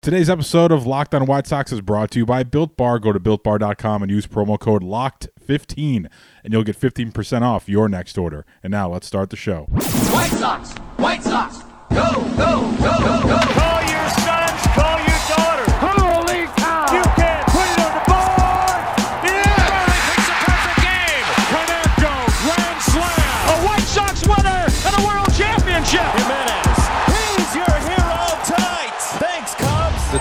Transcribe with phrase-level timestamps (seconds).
[0.00, 3.00] Today's episode of Locked on White Sox is brought to you by Built Bar.
[3.00, 6.06] Go to builtbar.com and use promo code LOCKED15
[6.44, 8.46] and you'll get 15% off your next order.
[8.62, 9.64] And now let's start the show.
[9.64, 11.58] White Sox, White Sox,
[11.90, 13.22] go, go, go, go,
[13.54, 13.57] go.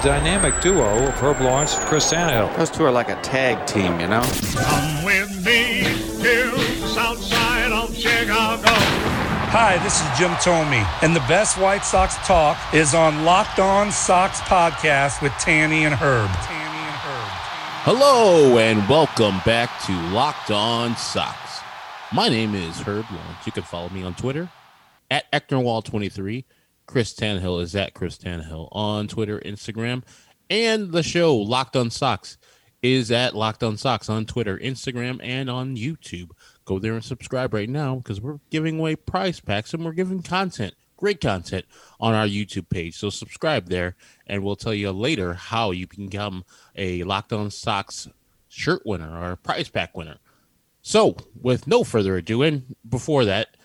[0.08, 2.55] Dynamic duo of Herb Lawrence and Chris Tannehill.
[2.55, 4.22] Those two are like a tag team, you know?
[4.54, 8.70] Come with me to the south side of Chicago.
[9.52, 13.91] Hi, this is Jim Thome, and the best White Sox talk is on Locked On
[13.91, 16.30] Sox podcast with Tanny and Herb.
[16.30, 17.30] Tanny and Herb.
[17.84, 21.36] Hello and welcome back to Locked On Sox.
[22.14, 23.45] My name is Herb Lawrence.
[23.45, 24.48] You can follow me on Twitter
[25.12, 26.45] at Ecknerwall23.
[26.88, 30.04] Chris Tannehill is at Chris Tannehill on Twitter, Instagram,
[30.50, 32.38] and the show Locked On Sox
[32.82, 36.30] is at Locked On Sox on Twitter, Instagram, and on YouTube.
[36.64, 40.22] Go there and subscribe right now because we're giving away prize packs and we're giving
[40.22, 41.66] content, great content
[42.00, 42.95] on our YouTube page.
[42.95, 46.45] So subscribe there, and we'll tell you later how you can become
[46.78, 48.08] a Locked On Sox
[48.48, 50.20] shirt winner or prize pack winner.
[50.83, 53.56] So, with no further ado, and before that,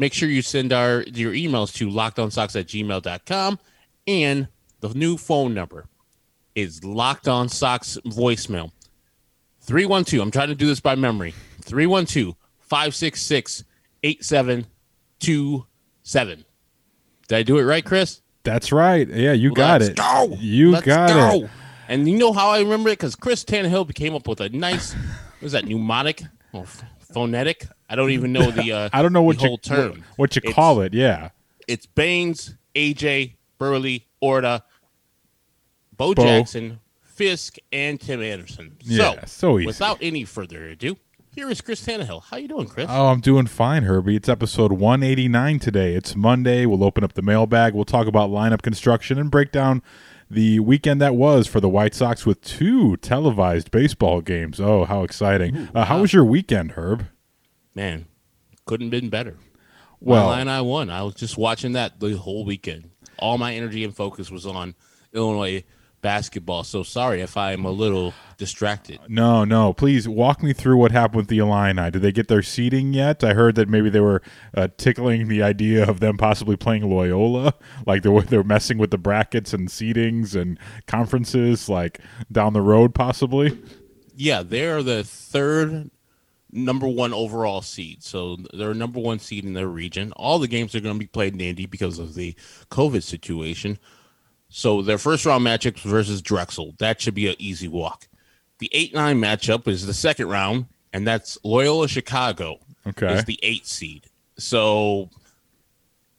[0.00, 3.58] make sure you send our your emails to lockedonsocks at gmail.com
[4.06, 4.48] and
[4.80, 5.86] the new phone number
[6.54, 8.72] is locked on socks voicemail
[9.60, 13.64] 312 i'm trying to do this by memory 312 566
[14.02, 16.44] 8727
[17.28, 19.06] did i do it right chris That's right.
[19.06, 19.96] Yeah, you got Let's it.
[19.96, 20.34] go.
[20.40, 21.44] You Let's got go.
[21.44, 21.50] it.
[21.88, 22.98] And you know how I remember it?
[22.98, 26.22] Because Chris Tannehill came up with a nice, what was that, mnemonic
[26.54, 26.64] oh, or
[27.12, 27.66] phonetic?
[27.90, 30.04] I don't even know the, uh, I don't know what the you whole term.
[30.16, 30.94] what you It's- call it.
[30.94, 31.30] Yeah.
[31.68, 34.62] It's Baines, AJ, Buehrle, Orta,
[35.96, 36.22] Bo, Bo.
[36.24, 38.76] Jackson, Fisk, and Tim Anderson.
[38.80, 39.66] Yeah, so, so easy.
[39.66, 40.96] without any further ado,
[41.34, 42.22] here is Chris Tannehill.
[42.24, 42.86] How you doing, Chris?
[42.88, 44.16] Oh, I'm doing fine, Herbie.
[44.16, 45.94] It's episode 189 today.
[45.94, 46.66] It's Monday.
[46.66, 47.74] We'll open up the mailbag.
[47.74, 49.82] We'll talk about lineup construction and break down
[50.28, 54.60] the weekend that was for the White Sox with two televised baseball games.
[54.60, 55.68] Oh, how exciting.
[55.74, 57.06] uh, how was your weekend, Herb?
[57.74, 58.06] Man,
[58.64, 59.36] couldn't have been better.
[60.00, 60.90] Well- and I won.
[60.90, 62.90] I was just watching that the whole weekend.
[63.18, 64.74] All my energy and focus was on
[65.12, 65.64] Illinois
[66.00, 66.64] basketball.
[66.64, 68.98] So sorry if I'm a little distracted.
[69.08, 69.72] No, no.
[69.72, 71.90] Please walk me through what happened with the Illini.
[71.90, 73.22] Did they get their seating yet?
[73.22, 74.22] I heard that maybe they were
[74.54, 77.54] uh, tickling the idea of them possibly playing Loyola,
[77.86, 82.00] like they were they're messing with the brackets and seedings and conferences, like
[82.32, 83.58] down the road, possibly.
[84.16, 85.90] Yeah, they're the third
[86.52, 88.02] number one overall seed.
[88.02, 90.12] So they're number one seed in their region.
[90.12, 92.34] All the games are going to be played in Indy because of the
[92.70, 93.78] COVID situation.
[94.48, 96.74] So their first round matchup versus Drexel.
[96.78, 98.08] That should be an easy walk.
[98.58, 102.58] The 8 9 matchup is the second round, and that's Loyola Chicago.
[102.86, 103.12] Okay.
[103.12, 104.06] Is the eight seed.
[104.38, 105.10] So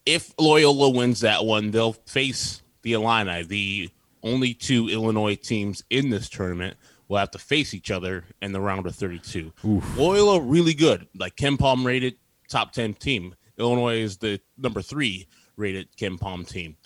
[0.05, 3.89] if Loyola wins that one, they'll face the Illini, the
[4.23, 6.77] only two Illinois teams in this tournament
[7.11, 9.51] will have to face each other in the round of 32.
[9.97, 12.15] Loyola really good, like KenPom rated
[12.47, 13.35] top 10 team.
[13.57, 15.27] Illinois is the number 3
[15.57, 16.77] rated KenPom team.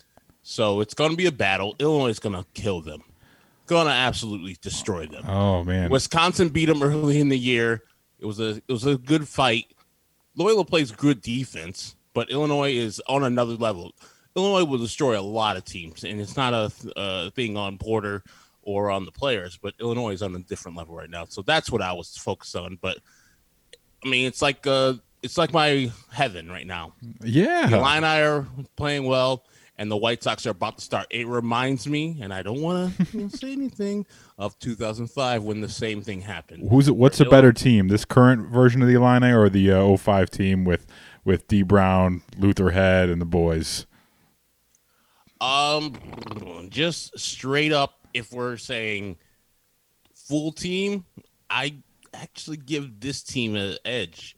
[0.41, 1.75] So it's going to be a battle.
[1.77, 3.03] Illinois is going to kill them.
[3.67, 5.23] Going to absolutely destroy them.
[5.27, 7.81] Oh man, Wisconsin beat them early in the year.
[8.19, 9.65] It was a it was a good fight.
[10.35, 13.93] Loyola plays good defense, but Illinois is on another level.
[14.35, 18.23] Illinois will destroy a lot of teams, and it's not a, a thing on Porter
[18.65, 21.23] or on the players, but Illinois is on a different level right now.
[21.29, 22.77] So that's what I was focused on.
[22.81, 22.97] But
[24.03, 26.93] I mean, it's like uh, it's like my heaven right now.
[27.23, 27.67] yeah.
[27.67, 29.45] The Illini are playing well,
[29.77, 31.07] and the White Sox are about to start.
[31.09, 34.05] It reminds me, and I don't want to say anything,
[34.37, 36.67] of 2005 when the same thing happened.
[36.69, 36.95] Who's it?
[36.95, 37.87] What's a Illinois- better team?
[37.87, 40.85] This current version of the Illini or the uh, 05 team with
[41.23, 43.85] with D Brown, Luther Head, and the boys?
[45.41, 45.93] Um,
[46.69, 49.17] just straight up, if we're saying
[50.15, 51.05] full team,
[51.49, 51.75] I
[52.13, 54.35] actually give this team an edge.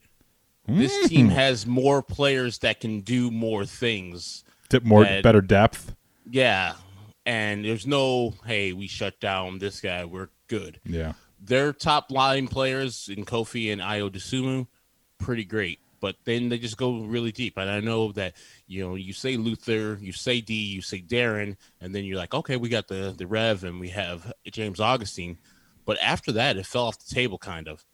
[0.66, 1.32] This team hmm.
[1.32, 4.44] has more players that can do more things.
[4.68, 5.22] Dip more Head.
[5.22, 5.94] better depth.
[6.28, 6.74] Yeah,
[7.24, 10.04] and there's no hey, we shut down this guy.
[10.04, 10.78] We're good.
[10.84, 11.14] Yeah.
[11.40, 14.66] Their top line players in Kofi and Ayo Dosunmu,
[15.18, 15.78] pretty great.
[16.00, 17.56] But then they just go really deep.
[17.56, 18.34] And I know that,
[18.66, 22.34] you know, you say Luther, you say D, you say Darren, and then you're like,
[22.34, 25.38] okay, we got the the Rev and we have James Augustine.
[25.84, 27.84] But after that, it fell off the table kind of.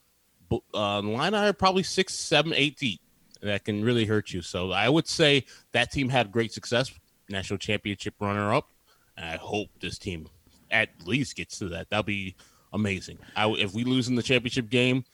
[0.49, 3.01] But uh, line I are probably six, seven, eight deep.
[3.41, 4.41] That can really hurt you.
[4.41, 6.91] So I would say that team had great success,
[7.29, 8.69] national championship runner up,
[9.17, 10.27] And I hope this team
[10.71, 11.89] at least gets to that.
[11.89, 12.35] That'll be
[12.73, 13.17] amazing.
[13.35, 15.05] I, if we lose in the championship game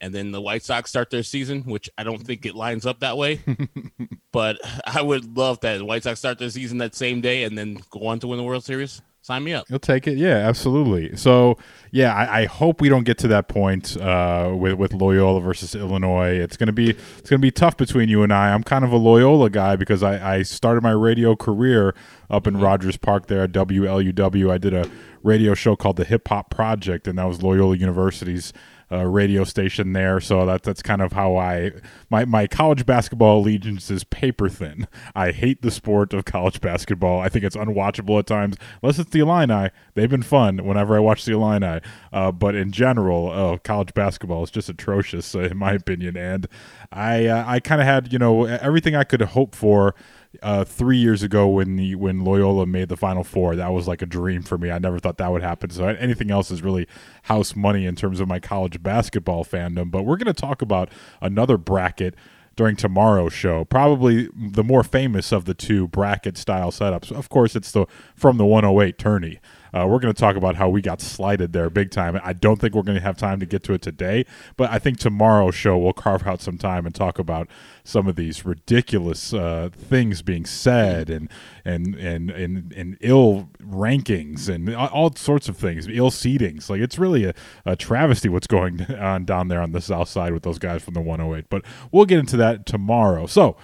[0.00, 3.00] and then the White Sox start their season, which I don't think it lines up
[3.00, 3.40] that way,
[4.32, 7.56] but I would love that the White Sox start their season that same day and
[7.56, 9.02] then go on to win the World Series.
[9.20, 9.66] Sign me up.
[9.68, 11.14] You'll take it, yeah, absolutely.
[11.16, 11.58] So,
[11.90, 15.74] yeah, I, I hope we don't get to that point uh, with with Loyola versus
[15.74, 16.30] Illinois.
[16.30, 18.54] It's gonna be it's gonna be tough between you and I.
[18.54, 21.94] I'm kind of a Loyola guy because I, I started my radio career
[22.30, 24.50] up in Rogers Park there at WLUW.
[24.50, 24.88] I did a
[25.22, 28.54] radio show called the Hip Hop Project, and that was Loyola University's
[28.90, 30.20] uh, radio station there.
[30.20, 31.72] So that that's kind of how I
[32.10, 34.86] my my college basketball allegiance is paper thin.
[35.14, 37.20] I hate the sport of college basketball.
[37.20, 38.56] I think it's unwatchable at times.
[38.82, 41.80] Unless it's the Illini, they've been fun whenever I watch the Illini.
[42.12, 46.16] Uh, but in general, oh, college basketball is just atrocious in my opinion.
[46.16, 46.46] And
[46.92, 49.94] I uh, I kind of had you know everything I could hope for
[50.42, 53.56] uh, three years ago when the when Loyola made the Final Four.
[53.56, 54.70] That was like a dream for me.
[54.70, 55.70] I never thought that would happen.
[55.70, 56.86] So anything else is really
[57.24, 59.90] house money in terms of my college basketball fandom.
[59.90, 60.90] But we're going to talk about
[61.20, 62.14] another bracket
[62.56, 63.64] during tomorrow's show.
[63.64, 67.10] Probably the more famous of the two bracket style setups.
[67.12, 69.40] Of course, it's the from the 108 tourney.
[69.72, 72.20] Uh, we're going to talk about how we got slighted there big time.
[72.22, 74.24] I don't think we're going to have time to get to it today,
[74.56, 77.48] but I think tomorrow's show we'll carve out some time and talk about
[77.84, 81.28] some of these ridiculous uh, things being said and
[81.64, 86.68] and and and, and ill rankings and all sorts of things, ill seedings.
[86.68, 90.32] Like it's really a, a travesty what's going on down there on the south side
[90.32, 91.46] with those guys from the 108.
[91.48, 93.26] But we'll get into that tomorrow.
[93.26, 93.56] So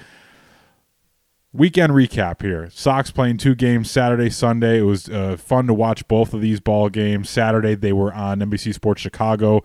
[1.55, 2.69] weekend recap here.
[2.71, 4.81] Sox playing two games Saturday, Sunday.
[4.81, 7.31] It was uh, fun to watch both of these ball games.
[7.31, 9.63] Saturday they were on NBC Sports Chicago.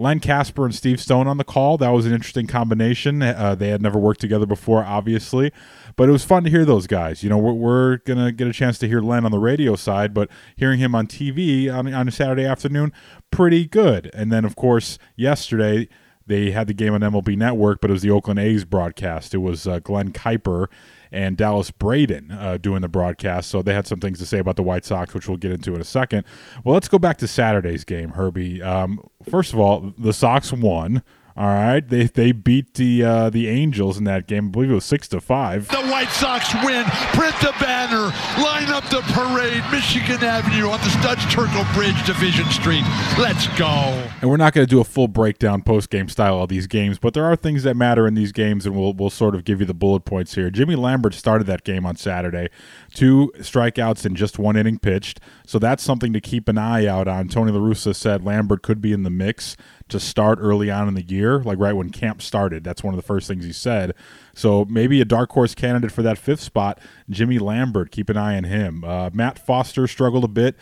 [0.00, 1.76] Len Kasper and Steve Stone on the call.
[1.76, 3.20] That was an interesting combination.
[3.20, 5.52] Uh, they had never worked together before, obviously,
[5.96, 7.24] but it was fun to hear those guys.
[7.24, 10.14] You know, we're, we're gonna get a chance to hear Len on the radio side,
[10.14, 12.92] but hearing him on TV on on a Saturday afternoon,
[13.32, 14.10] pretty good.
[14.14, 15.88] And then, of course, yesterday
[16.28, 19.34] they had the game on MLB Network, but it was the Oakland A's broadcast.
[19.34, 20.68] It was uh, Glen Kuiper
[21.12, 23.50] and Dallas Braden uh, doing the broadcast.
[23.50, 25.74] So they had some things to say about the White Sox, which we'll get into
[25.74, 26.24] in a second.
[26.64, 28.62] Well, let's go back to Saturday's game, Herbie.
[28.62, 31.02] Um, first of all, the Sox won.
[31.38, 34.46] All right, they they beat the uh, the Angels in that game.
[34.46, 35.68] I believe it was six to five.
[35.68, 36.84] The White Sox win.
[37.14, 38.12] Print the banner.
[38.42, 39.62] Line up the parade.
[39.70, 42.82] Michigan Avenue on the Studs Terkel Bridge, Division Street.
[43.20, 43.68] Let's go.
[44.20, 46.98] And we're not going to do a full breakdown post game style of these games,
[46.98, 49.60] but there are things that matter in these games, and we'll we'll sort of give
[49.60, 50.50] you the bullet points here.
[50.50, 52.48] Jimmy Lambert started that game on Saturday,
[52.92, 57.06] two strikeouts in just one inning pitched, so that's something to keep an eye out
[57.06, 57.28] on.
[57.28, 59.56] Tony La Russa said Lambert could be in the mix
[59.88, 62.64] to start early on in the year, like right when camp started.
[62.64, 63.94] That's one of the first things he said.
[64.34, 66.80] So maybe a dark horse candidate for that fifth spot,
[67.10, 67.90] Jimmy Lambert.
[67.90, 68.84] Keep an eye on him.
[68.84, 70.56] Uh, Matt Foster struggled a bit.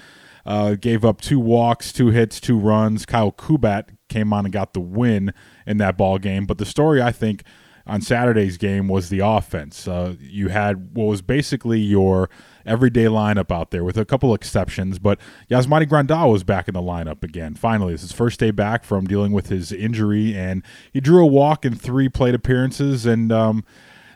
[0.44, 3.04] Uh, gave up two walks, two hits, two runs.
[3.04, 5.34] Kyle Kubat came on and got the win
[5.66, 6.46] in that ball game.
[6.46, 7.42] But the story, I think,
[7.86, 9.86] on Saturday's game was the offense.
[9.86, 12.30] Uh, you had what was basically your
[12.66, 15.18] everyday lineup out there with a couple exceptions, but
[15.50, 17.54] Yasmani Grandal was back in the lineup again.
[17.54, 21.26] Finally, it's his first day back from dealing with his injury, and he drew a
[21.26, 23.64] walk in three plate appearances, and um,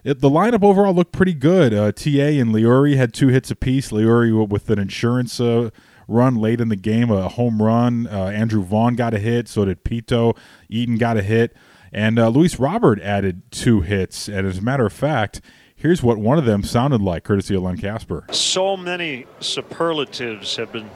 [0.05, 1.73] it, the lineup overall looked pretty good.
[1.73, 3.91] Uh, Ta and Leury had two hits apiece.
[3.91, 5.41] Leury with an insurance.
[5.41, 5.71] Uh,
[6.09, 8.07] run late in the game, a home run.
[8.07, 10.37] Uh, Andrew Vaughn got a hit, so did Pito.
[10.69, 11.57] Eaton got a hit.
[11.93, 14.29] And uh, Luis Robert added two hits.
[14.29, 15.41] And as a matter of fact,
[15.81, 18.25] here's what one of them sounded like, courtesy of Len Kasper.
[18.31, 20.91] So many superlatives have been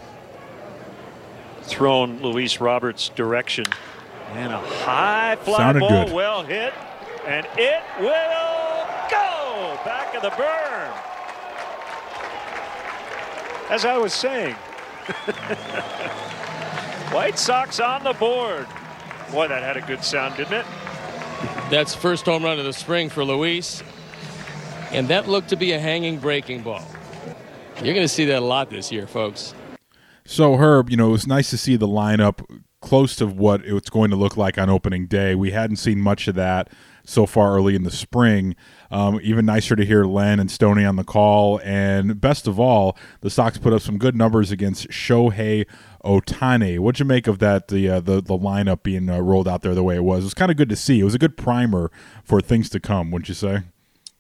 [1.63, 3.65] thrown Luis Roberts' direction.
[4.33, 6.15] And a high fly Sounded ball, good.
[6.15, 6.73] well hit.
[7.27, 10.93] And it will go back of the berm.
[13.71, 14.55] As I was saying,
[17.13, 18.67] White Sox on the board.
[19.33, 20.67] Boy, that had a good sound, didn't it?
[21.71, 23.83] That's first home run of the spring for Luis.
[24.95, 26.87] And that looked to be a hanging breaking ball.
[27.83, 29.53] You're going to see that a lot this year, folks.
[30.25, 32.45] So, Herb, you know, it was nice to see the lineup
[32.81, 35.35] close to what it's going to look like on opening day.
[35.35, 36.71] We hadn't seen much of that
[37.05, 38.55] so far early in the spring.
[38.91, 41.61] Um, even nicer to hear Len and Stoney on the call.
[41.65, 45.67] And best of all, the Sox put up some good numbers against Shohei
[46.05, 46.79] Ohtani.
[46.79, 47.67] What'd you make of that?
[47.67, 50.21] The uh, the the lineup being uh, rolled out there the way it was.
[50.21, 51.01] It was kind of good to see.
[51.01, 51.91] It was a good primer
[52.23, 53.11] for things to come.
[53.11, 53.63] Wouldn't you say?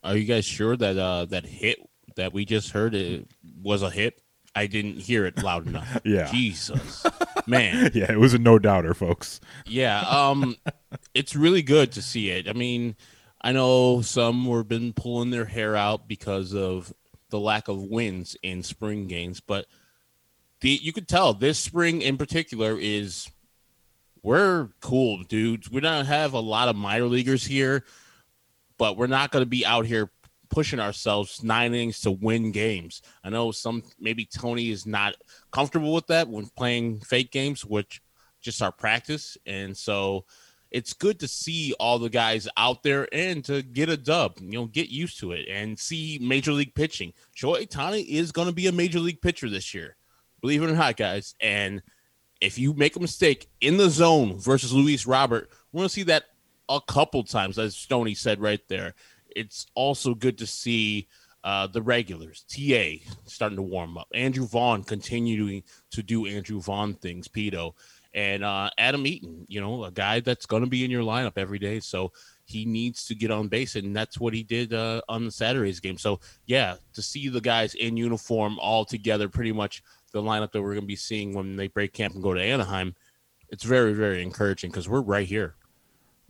[0.04, 1.78] Are you guys sure that uh, that hit
[2.16, 3.26] that we just heard it
[3.62, 4.20] was a hit?
[4.54, 6.00] I didn't hear it loud enough.
[6.04, 6.30] Yeah.
[6.30, 7.04] Jesus,
[7.46, 7.90] man.
[7.94, 9.40] yeah, it was a no doubter, folks.
[9.66, 10.00] Yeah.
[10.02, 10.56] Um,
[11.14, 12.48] it's really good to see it.
[12.48, 12.94] I mean,
[13.40, 16.92] I know some were been pulling their hair out because of
[17.30, 19.66] the lack of wins in spring games, but
[20.60, 23.30] the you could tell this spring in particular is
[24.22, 25.70] we're cool, dudes.
[25.70, 27.84] We don't have a lot of minor leaguers here,
[28.78, 30.10] but we're not going to be out here
[30.50, 33.02] pushing ourselves nine innings to win games.
[33.24, 35.16] I know some maybe Tony is not
[35.50, 38.00] comfortable with that when playing fake games, which
[38.40, 40.24] just our practice, and so
[40.70, 44.58] it's good to see all the guys out there and to get a dub, you
[44.58, 47.12] know, get used to it and see major league pitching.
[47.36, 49.96] Shohei Ohtani is going to be a major league pitcher this year,
[50.40, 51.36] believe it or not, guys.
[51.40, 51.80] And
[52.40, 56.02] if you make a mistake in the zone versus Luis Robert, we're going to see
[56.04, 56.24] that
[56.68, 58.94] a couple times, as Stony said right there.
[59.34, 61.08] It's also good to see
[61.42, 64.08] uh, the regulars, TA, starting to warm up.
[64.14, 67.74] Andrew Vaughn continuing to do Andrew Vaughn things, Pito
[68.14, 71.36] and uh, Adam Eaton, you know, a guy that's going to be in your lineup
[71.36, 71.80] every day.
[71.80, 72.12] So
[72.44, 75.80] he needs to get on base, and that's what he did uh, on the Saturday's
[75.80, 75.98] game.
[75.98, 80.62] So yeah, to see the guys in uniform all together, pretty much the lineup that
[80.62, 82.94] we're going to be seeing when they break camp and go to Anaheim,
[83.48, 85.56] it's very very encouraging because we're right here.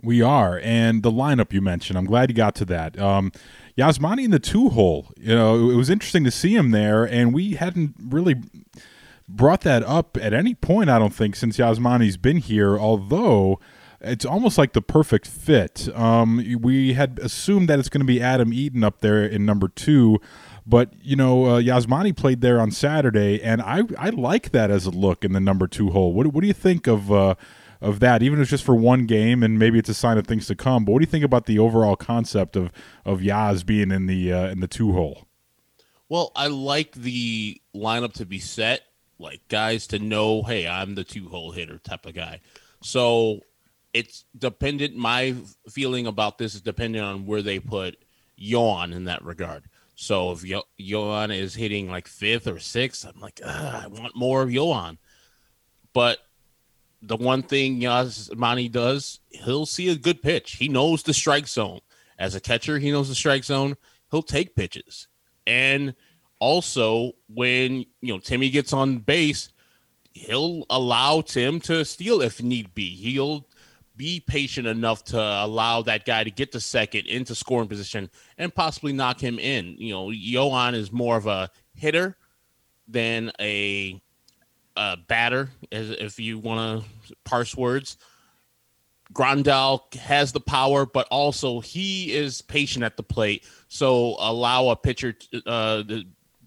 [0.03, 2.99] We are, and the lineup you mentioned, I'm glad you got to that.
[2.99, 3.33] Um,
[3.79, 7.33] Yasmani in the two hole, you know, it was interesting to see him there, and
[7.33, 8.37] we hadn't really
[9.29, 13.59] brought that up at any point, I don't think, since Yasmani's been here, although
[14.05, 15.89] it's almost like the perfect fit.
[15.95, 19.69] Um, we had assumed that it's going to be Adam Eaton up there in number
[19.69, 20.21] two,
[20.67, 24.87] but you know uh, Yasmani played there on Saturday, and I I like that as
[24.87, 26.13] a look in the number two hole.
[26.13, 27.11] What what do you think of?
[27.11, 27.35] Uh,
[27.85, 30.26] of that, even if it's just for one game, and maybe it's a sign of
[30.26, 30.85] things to come.
[30.85, 32.73] But what do you think about the overall concept of
[33.05, 35.26] of Yaz being in the uh, in the two hole?
[36.09, 38.83] Well, I like the lineup to be set
[39.19, 42.41] like guys to know, hey, I'm the two hole hitter type of guy.
[42.83, 43.41] So
[43.93, 44.97] it's dependent.
[44.97, 45.35] My
[45.71, 47.97] feeling about this is dependent on where they put
[48.41, 49.64] Yoan in that regard.
[49.95, 54.50] So if Yo- is hitting like fifth or sixth, I'm like, I want more of
[54.50, 54.99] Yoan.
[55.93, 56.19] But
[57.07, 60.53] the one thing Yasmani does, he'll see a good pitch.
[60.53, 61.81] He knows the strike zone.
[62.19, 63.77] As a catcher, he knows the strike zone.
[64.11, 65.09] He'll take pitches.
[65.47, 65.95] And
[66.39, 69.51] also when you know Timmy gets on base,
[70.13, 72.89] he'll allow Tim to steal if need be.
[72.91, 73.47] He'll
[73.97, 78.55] be patient enough to allow that guy to get to second into scoring position and
[78.55, 79.77] possibly knock him in.
[79.79, 82.17] You know, Yoan is more of a hitter
[82.89, 84.01] than a,
[84.76, 87.97] a batter, if you want to parse words.
[89.12, 93.45] Grandal has the power, but also he is patient at the plate.
[93.69, 95.14] So allow a pitcher,
[95.47, 95.85] uh,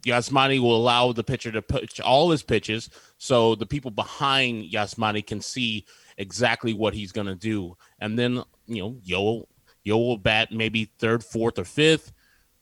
[0.01, 5.25] Yasmani will allow the pitcher to pitch all his pitches so the people behind Yasmani
[5.25, 5.86] can see
[6.17, 7.77] exactly what he's going to do.
[8.00, 9.48] And then, you know, Yo,
[9.84, 12.12] Yo will bat maybe third, fourth, or fifth.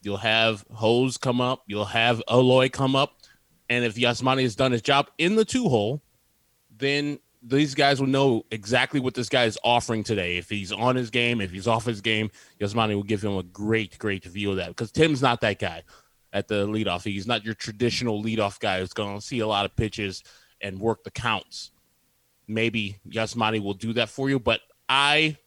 [0.01, 1.63] You'll have Jose come up.
[1.67, 3.21] You'll have Eloy come up.
[3.69, 6.01] And if Yasmani has done his job in the two hole,
[6.77, 10.37] then these guys will know exactly what this guy is offering today.
[10.37, 13.43] If he's on his game, if he's off his game, Yasmani will give him a
[13.43, 15.83] great, great view of that because Tim's not that guy
[16.33, 17.03] at the leadoff.
[17.03, 20.23] He's not your traditional leadoff guy who's going to see a lot of pitches
[20.59, 21.71] and work the counts.
[22.47, 25.37] Maybe Yasmani will do that for you, but I,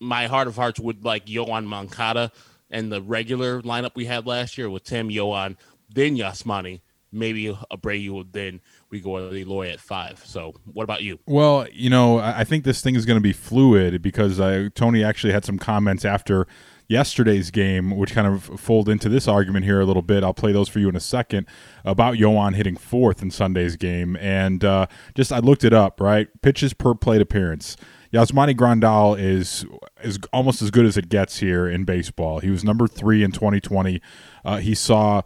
[0.00, 2.32] my heart of hearts, would like Yoan Moncada
[2.70, 5.56] and the regular lineup we had last year with Tim, Yoan,
[5.90, 6.80] then Yasmani,
[7.12, 8.60] maybe Abreu, then
[8.90, 10.22] we go to Eloy at five.
[10.24, 11.18] So, what about you?
[11.26, 15.04] Well, you know, I think this thing is going to be fluid because uh, Tony
[15.04, 16.46] actually had some comments after
[16.88, 20.24] yesterday's game, which kind of fold into this argument here a little bit.
[20.24, 21.46] I'll play those for you in a second
[21.84, 24.16] about Yoan hitting fourth in Sunday's game.
[24.16, 26.28] And uh, just I looked it up, right?
[26.42, 27.76] Pitches per plate appearance.
[28.12, 29.66] Yasmani Grandal is
[30.02, 32.38] is almost as good as it gets here in baseball.
[32.38, 34.00] He was number three in 2020.
[34.44, 35.22] Uh, he saw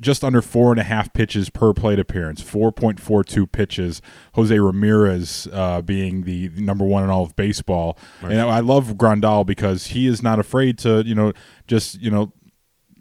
[0.00, 4.00] just under four and a half pitches per plate appearance, 4.42 pitches.
[4.34, 7.98] Jose Ramirez uh, being the number one in all of baseball.
[8.22, 8.32] Right.
[8.32, 11.32] And I love Grandal because he is not afraid to, you know,
[11.66, 12.32] just, you know,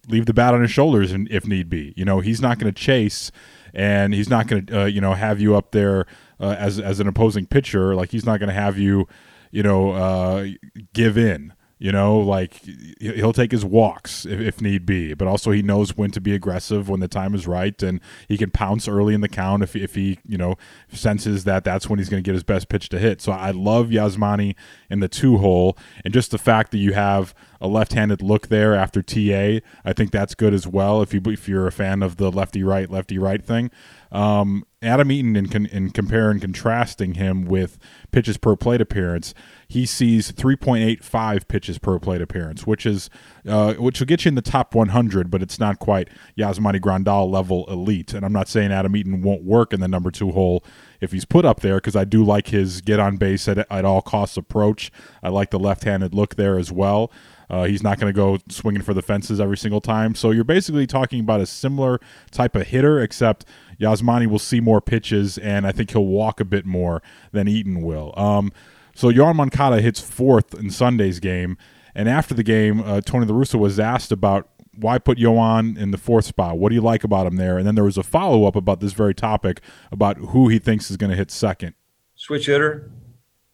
[0.07, 1.93] leave the bat on his shoulders if need be.
[1.95, 3.31] You know, he's not going to chase
[3.73, 6.05] and he's not going to, uh, you know, have you up there
[6.39, 7.93] uh, as, as an opposing pitcher.
[7.93, 9.07] Like he's not going to have you,
[9.51, 10.47] you know, uh,
[10.93, 11.53] give in.
[11.79, 12.65] You know, like
[12.99, 16.33] he'll take his walks if, if, need be, but also he knows when to be
[16.33, 19.75] aggressive when the time is right, and he can pounce early in the count if,
[19.75, 20.55] if he, you know,
[20.91, 23.21] senses that that's when he's going to get his best pitch to hit.
[23.21, 24.55] So I love Yasmani
[24.89, 28.73] in the two hole, and just the fact that you have a left-handed look there
[28.73, 31.03] after TA, I think that's good as well.
[31.03, 33.69] If you if you're a fan of the lefty right lefty right thing,
[34.11, 37.77] um, Adam Eaton, in, in compare and contrasting him with
[38.11, 39.33] pitches per plate appearance,
[39.69, 43.09] he sees 3.85 pitches per plate appearance, which is
[43.47, 47.29] uh, which will get you in the top 100, but it's not quite Yasmani Grandal
[47.29, 48.13] level elite.
[48.13, 50.63] And I'm not saying Adam Eaton won't work in the number two hole
[51.01, 53.85] if he's put up there, because I do like his get on base at, at
[53.85, 54.91] all costs approach.
[55.21, 57.11] I like the left handed look there as well.
[57.49, 60.15] Uh, he's not going to go swinging for the fences every single time.
[60.15, 61.99] So you're basically talking about a similar
[62.31, 63.45] type of hitter, except
[63.79, 67.81] Yasmani will see more pitches, and I think he'll walk a bit more than Eaton
[67.81, 68.13] will.
[68.17, 68.51] Um,
[68.97, 71.55] so Yoan Moncada hits fourth in Sunday's game,
[71.93, 75.91] and after the game, uh, Tony La Russa was asked about why put Yoan in
[75.91, 76.57] the fourth spot.
[76.57, 77.59] What do you like about him there?
[77.59, 79.61] And then there was a follow up about this very topic
[79.91, 81.75] about who he thinks is going to hit second.
[82.15, 82.89] Switch hitter,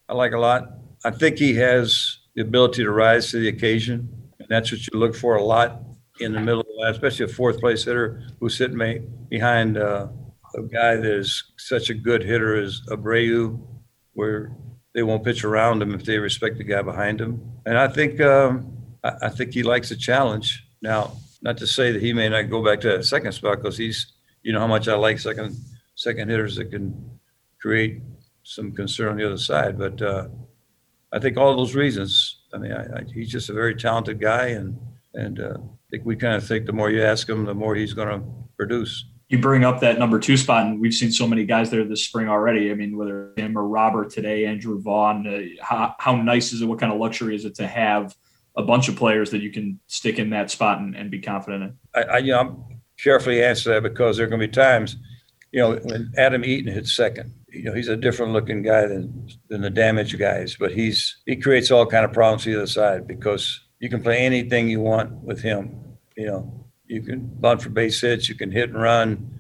[0.08, 0.78] I like a lot.
[1.04, 4.08] I think he has the ability to rise to the occasion,
[4.40, 5.82] and that's what you look for a lot
[6.22, 10.08] in the middle, of the line, especially a fourth place hitter who's sitting behind uh,
[10.56, 13.60] a guy that is such a good hitter as Abreu,
[14.14, 14.56] where
[14.94, 17.42] they won't pitch around him if they respect the guy behind him.
[17.66, 20.64] And I think um, I, I, think he likes a challenge.
[20.82, 23.78] Now, not to say that he may not go back to that second spot because
[23.78, 25.56] he's, you know, how much I like second
[25.96, 27.20] second hitters that can
[27.60, 28.02] create
[28.44, 29.78] some concern on the other side.
[29.78, 30.28] But uh,
[31.12, 32.40] I think all those reasons.
[32.54, 34.78] I mean, I, I, he's just a very talented guy, and
[35.16, 37.76] and uh, I think we kind of think the more you ask him, the more
[37.76, 38.26] he's going to
[38.58, 39.06] produce.
[39.30, 42.06] You bring up that number two spot, and we've seen so many guys there this
[42.06, 42.72] spring already.
[42.72, 46.66] I mean, whether him or Robert today, Andrew Vaughn, uh, how, how nice is it?
[46.66, 48.16] What kind of luxury is it to have
[48.56, 51.64] a bunch of players that you can stick in that spot and, and be confident
[51.64, 51.78] in?
[51.96, 54.98] I, I, you know, I'm carefully answer that because there are going to be times,
[55.52, 59.30] you know, when Adam Eaton hits second, you know, he's a different looking guy than
[59.50, 62.68] than the damage guys, but he's he creates all kind of problems to the other
[62.68, 65.80] side because you can play anything you want with him.
[66.18, 66.63] You know,
[66.94, 69.40] you can bunt for base hits, you can hit and run,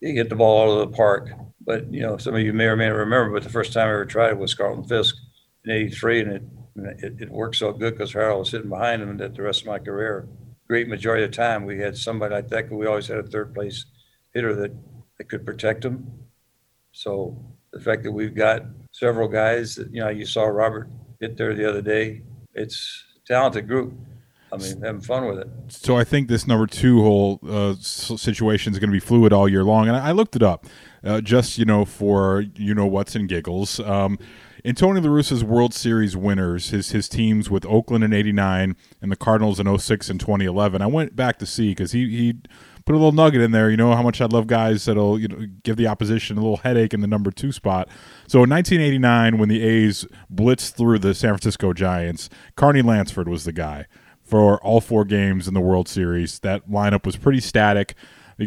[0.00, 1.30] you hit the ball out of the park.
[1.60, 3.88] But you know, some of you may or may not remember, but the first time
[3.88, 5.16] I ever tried it was Carlton Fisk
[5.64, 6.42] in '83, and it
[6.78, 9.66] it, it worked so good because Harold was sitting behind him that the rest of
[9.66, 10.28] my career,
[10.66, 12.70] great majority of the time, we had somebody like that.
[12.70, 13.86] We always had a third place
[14.34, 14.72] hitter that,
[15.16, 16.10] that could protect him.
[16.92, 17.36] So
[17.72, 18.62] the fact that we've got
[18.92, 20.88] several guys that, you know, you saw Robert
[21.20, 22.22] hit there the other day,
[22.54, 23.94] it's a talented group.
[24.52, 25.48] I mean, having fun with it.
[25.68, 29.48] So I think this number two hole uh, situation is going to be fluid all
[29.48, 29.88] year long.
[29.88, 30.66] And I, looked it up
[31.04, 33.78] uh, just, you know, for, you know, what's in giggles.
[33.80, 34.18] Um,
[34.64, 39.12] in Tony La Russa's World Series winners, his his teams with Oakland in '89 and
[39.12, 40.82] the Cardinals in 06 and 2011.
[40.82, 42.34] I went back to see because he he
[42.84, 43.70] put a little nugget in there.
[43.70, 46.56] You know how much I love guys that'll you know give the opposition a little
[46.58, 47.88] headache in the number two spot.
[48.26, 53.44] So in 1989, when the A's blitzed through the San Francisco Giants, Carney Lansford was
[53.44, 53.86] the guy
[54.28, 56.38] for all four games in the World Series.
[56.40, 57.94] That lineup was pretty static.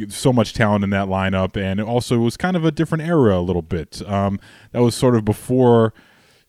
[0.08, 3.38] So much talent in that lineup, and it also was kind of a different era
[3.38, 4.02] a little bit.
[4.08, 4.40] Um,
[4.72, 5.94] that was sort of before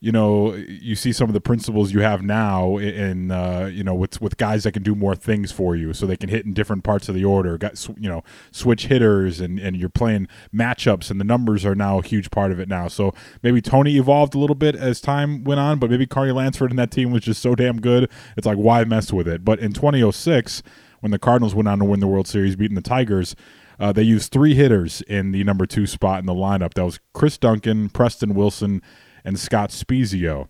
[0.03, 3.95] you know you see some of the principles you have now in uh, you know
[3.95, 5.93] with with guys that can do more things for you.
[5.93, 9.39] So they can hit in different parts of the order got you know switch hitters
[9.39, 12.67] and and you're playing matchups and the numbers are now a huge part of it
[12.67, 12.89] now.
[12.89, 13.13] So
[13.43, 16.79] maybe Tony evolved a little bit as time went on but maybe Carney Lansford and
[16.79, 19.45] that team was just so damn good it's like why mess with it?
[19.45, 20.63] But in 2006
[20.99, 23.37] when the Cardinals went on to win the World Series beating the Tigers
[23.79, 26.75] uh, they used three hitters in the number two spot in the lineup.
[26.75, 28.83] That was Chris Duncan, Preston Wilson,
[29.23, 30.47] and Scott Spiezio.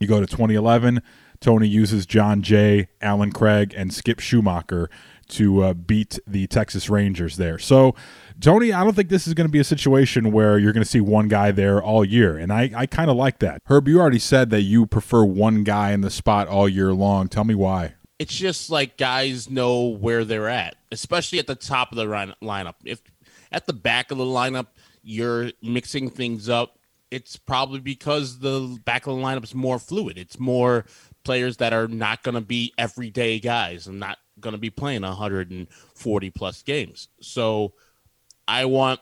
[0.00, 1.02] You go to 2011,
[1.40, 4.88] Tony uses Jon Jay, Allen Craig, and Skip Schumaker
[5.28, 7.58] to uh, beat the Texas Rangers there.
[7.58, 7.94] So,
[8.40, 10.88] Tony, I don't think this is going to be a situation where you're going to
[10.88, 12.36] see one guy there all year.
[12.36, 13.60] And I, I kind of like that.
[13.66, 17.28] Herb, you already said that you prefer one guy in the spot all year long.
[17.28, 17.94] Tell me why.
[18.18, 22.34] It's just like guys know where they're at, especially at the top of the line-
[22.42, 22.74] lineup.
[22.84, 23.02] If
[23.50, 24.68] at the back of the lineup,
[25.02, 26.78] you're mixing things up
[27.14, 30.18] it's probably because the back of the lineup is more fluid.
[30.18, 30.84] It's more
[31.22, 35.02] players that are not going to be everyday guys and not going to be playing
[35.02, 37.08] 140 plus games.
[37.20, 37.74] So
[38.48, 38.98] I want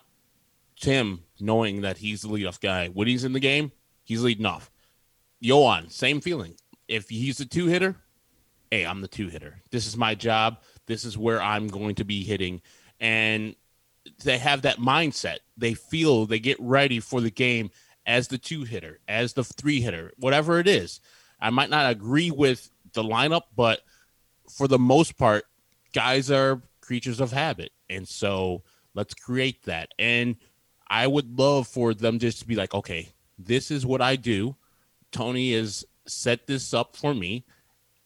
[0.79, 2.89] Tim knowing that he's the leadoff guy.
[2.89, 3.73] When he's in the game,
[4.05, 4.71] he's leading off.
[5.43, 6.55] Yoan, same feeling.
[6.89, 7.97] If he's a two hitter,
[8.71, 9.63] hey, I'm the two hitter.
[9.71, 10.59] This is my job.
[10.87, 12.61] This is where I'm going to be hitting.
[13.01, 13.57] And
[14.23, 15.39] they have that mindset.
[15.57, 17.71] They feel they get ready for the game
[18.07, 21.01] as the two hitter, as the three hitter, whatever it is.
[21.41, 23.81] I might not agree with the lineup, but
[24.51, 25.45] for the most part,
[25.93, 27.73] guys are creatures of habit.
[27.89, 28.63] And so
[28.95, 29.91] let's create that.
[29.99, 30.37] And
[30.89, 34.57] I would love for them just to be like, okay, this is what I do.
[35.11, 37.45] Tony has set this up for me.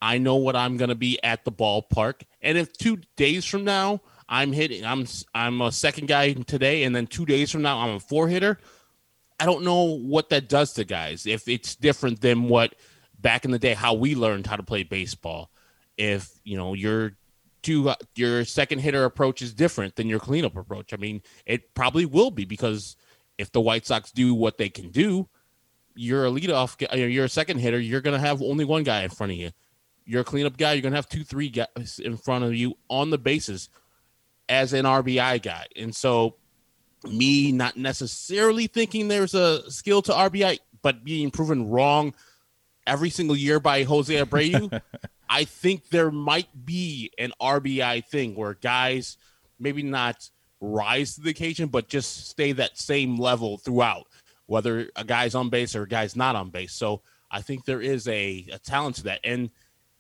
[0.00, 2.22] I know what I'm going to be at the ballpark.
[2.42, 4.84] And if two days from now I'm hitting.
[4.84, 8.28] I'm I'm a second guy today, and then two days from now I'm a four
[8.28, 8.58] hitter.
[9.38, 11.26] I don't know what that does to guys.
[11.26, 12.74] If it's different than what
[13.18, 15.50] back in the day how we learned how to play baseball.
[15.96, 17.12] If you know your
[17.62, 20.92] two uh, your second hitter approach is different than your cleanup approach.
[20.92, 22.96] I mean, it probably will be because
[23.38, 25.28] if the White Sox do what they can do,
[25.94, 26.80] you're a leadoff.
[26.92, 27.80] Uh, you're a second hitter.
[27.80, 29.50] You're to have only one guy in front of you.
[30.04, 30.74] You're a cleanup guy.
[30.74, 33.68] You're to have two, three guys in front of you on the bases
[34.48, 35.66] as an RBI guy.
[35.74, 36.36] And so,
[37.04, 42.14] me not necessarily thinking there's a skill to RBI, but being proven wrong
[42.86, 44.80] every single year by Jose Abreu,
[45.28, 49.16] I think there might be an RBI thing where guys
[49.58, 50.30] maybe not
[50.60, 54.06] rise to the occasion, but just stay that same level throughout,
[54.46, 56.72] whether a guy's on base or a guy's not on base.
[56.72, 59.20] So I think there is a, a talent to that.
[59.24, 59.50] And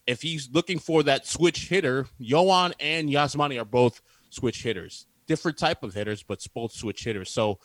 [0.06, 5.58] if he's looking for that switch hitter, Yoan and Yasmani are both switch hitters, different
[5.58, 7.30] type of hitters, but both switch hitters.
[7.30, 7.58] So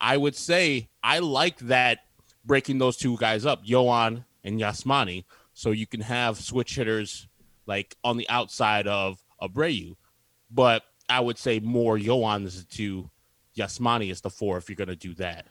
[0.00, 2.00] I would say I like that
[2.44, 7.28] breaking those two guys up, Yoan and Yasmani, so you can have switch hitters
[7.66, 9.96] like on the outside of Abreu.
[10.50, 13.10] But I would say more Yoan is the two,
[13.56, 15.46] Yasmani is the four if you're going to do that.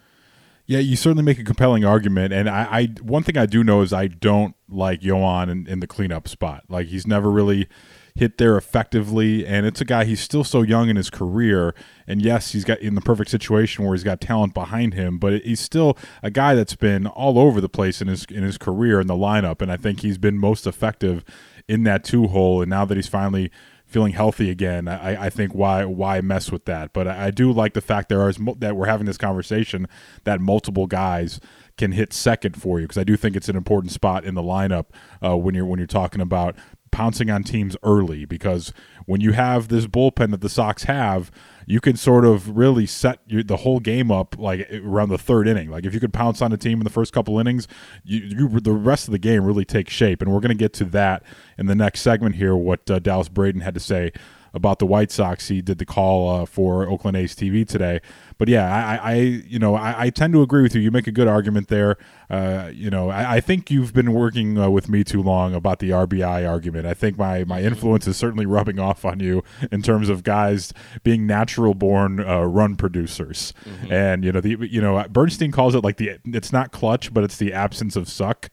[0.65, 3.81] Yeah, you certainly make a compelling argument, and I, I one thing I do know
[3.81, 6.65] is I don't like Yoan in, in the cleanup spot.
[6.67, 7.69] Like he's never really
[8.17, 11.73] hit there effectively, and it's a guy he's still so young in his career.
[12.07, 15.41] And yes, he's got in the perfect situation where he's got talent behind him, but
[15.43, 18.99] he's still a guy that's been all over the place in his in his career
[18.99, 21.23] in the lineup, and I think he's been most effective
[21.67, 22.61] in that two hole.
[22.61, 23.51] And now that he's finally
[23.85, 26.93] feeling healthy again, I, I think why why mess with that?
[26.93, 29.87] But I, I do like the fact there are that we're having this conversation
[30.23, 31.39] that multiple guys
[31.77, 34.41] can hit second for you because I do think it's an important spot in the
[34.41, 34.87] lineup
[35.23, 36.55] uh, when you're when you're talking about
[36.91, 38.73] pouncing on teams early because
[39.05, 41.31] when you have this bullpen that the Sox have,
[41.65, 45.47] you can sort of really set your, the whole game up like around the third
[45.47, 45.69] inning.
[45.69, 47.67] Like if you could pounce on a team in the first couple innings,
[48.03, 50.21] you, you the rest of the game really takes shape.
[50.21, 51.23] And we're going to get to that
[51.57, 52.55] in the next segment here.
[52.55, 54.11] What uh, Dallas Braden had to say
[54.57, 55.47] about the White Sox.
[55.47, 58.01] He did the call uh, for Oakland A's TV today.
[58.37, 60.81] But yeah, I, I you know I, I, tend to agree with you.
[60.81, 61.97] You make a good argument there.
[62.29, 65.79] Uh, you know, I, I, think you've been working uh, with me too long about
[65.79, 66.85] the RBI argument.
[66.85, 70.73] I think my my influence is certainly rubbing off on you in terms of guys
[71.03, 73.53] being natural born uh, run producers.
[73.65, 73.93] Mm-hmm.
[73.93, 77.23] And you know the you know Bernstein calls it like the it's not clutch, but
[77.23, 78.49] it's the absence of suck.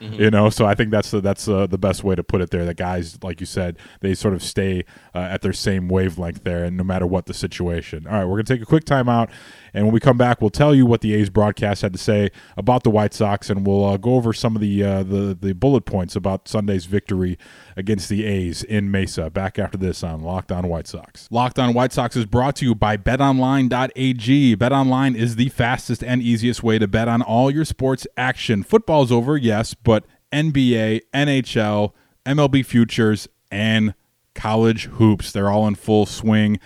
[0.00, 0.22] Mm-hmm.
[0.22, 2.50] You know, so I think that's the, that's uh, the best way to put it
[2.50, 2.64] there.
[2.64, 6.64] That guys, like you said, they sort of stay uh, at their same wavelength there,
[6.64, 8.06] and no matter what the situation.
[8.06, 9.30] All right, we're gonna take a quick timeout,
[9.74, 12.30] and when we come back, we'll tell you what the A's broadcast had to say
[12.56, 15.52] about the White Sox, and we'll uh, go over some of the uh, the the
[15.52, 17.36] bullet points about Sunday's victory
[17.76, 19.28] against the A's in Mesa.
[19.30, 21.28] Back after this on Locked On White Sox.
[21.30, 24.56] Locked On White Sox is brought to you by BetOnline.ag.
[24.56, 28.62] BetOnline is the fastest and easiest way to bet on all your sports action.
[28.62, 31.92] Football's over, yes but NBA, NHL,
[32.26, 33.94] MLB futures, and
[34.34, 35.32] college hoops.
[35.32, 36.58] They're all in full swing.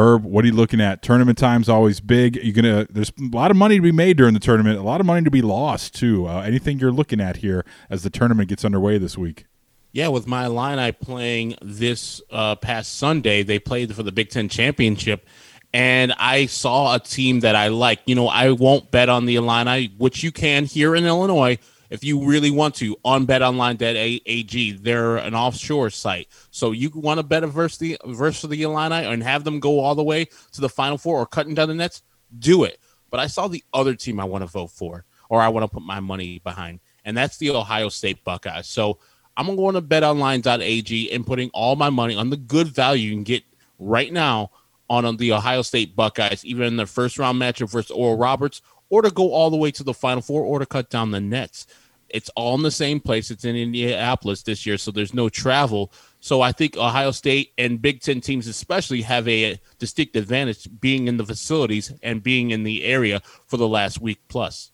[0.00, 1.02] Herb, what are you looking at?
[1.02, 2.36] Tournament time's always big.
[2.36, 2.86] You're gonna.
[2.88, 4.78] There's a lot of money to be made during the tournament.
[4.78, 6.26] A lot of money to be lost too.
[6.26, 9.44] Uh, anything you're looking at here as the tournament gets underway this week?
[9.92, 14.48] Yeah, with my Illini playing this uh, past Sunday, they played for the Big Ten
[14.48, 15.26] championship,
[15.74, 18.00] and I saw a team that I like.
[18.06, 21.58] You know, I won't bet on the Illini, which you can here in Illinois
[21.90, 24.72] if you really want to on betonline.ag.
[24.72, 26.28] They're an offshore site.
[26.50, 29.94] So you want to bet versus the versus the Illini and have them go all
[29.94, 32.02] the way to the final four or cutting down the nets,
[32.38, 32.80] do it.
[33.10, 35.68] But I saw the other team I want to vote for or I want to
[35.68, 38.66] put my money behind, and that's the Ohio State Buckeyes.
[38.66, 38.98] So
[39.36, 43.22] I'm going to betonline.ag and putting all my money on the good value you can
[43.24, 43.44] get
[43.78, 44.50] right now
[44.88, 49.02] on the Ohio State Buckeyes, even in their first round matchup versus Oral Roberts, or
[49.02, 51.66] to go all the way to the Final Four, or to cut down the nets.
[52.10, 53.30] It's all in the same place.
[53.30, 55.92] It's in Indianapolis this year, so there's no travel.
[56.18, 61.06] So I think Ohio State and Big Ten teams, especially, have a distinct advantage being
[61.06, 64.72] in the facilities and being in the area for the last week plus.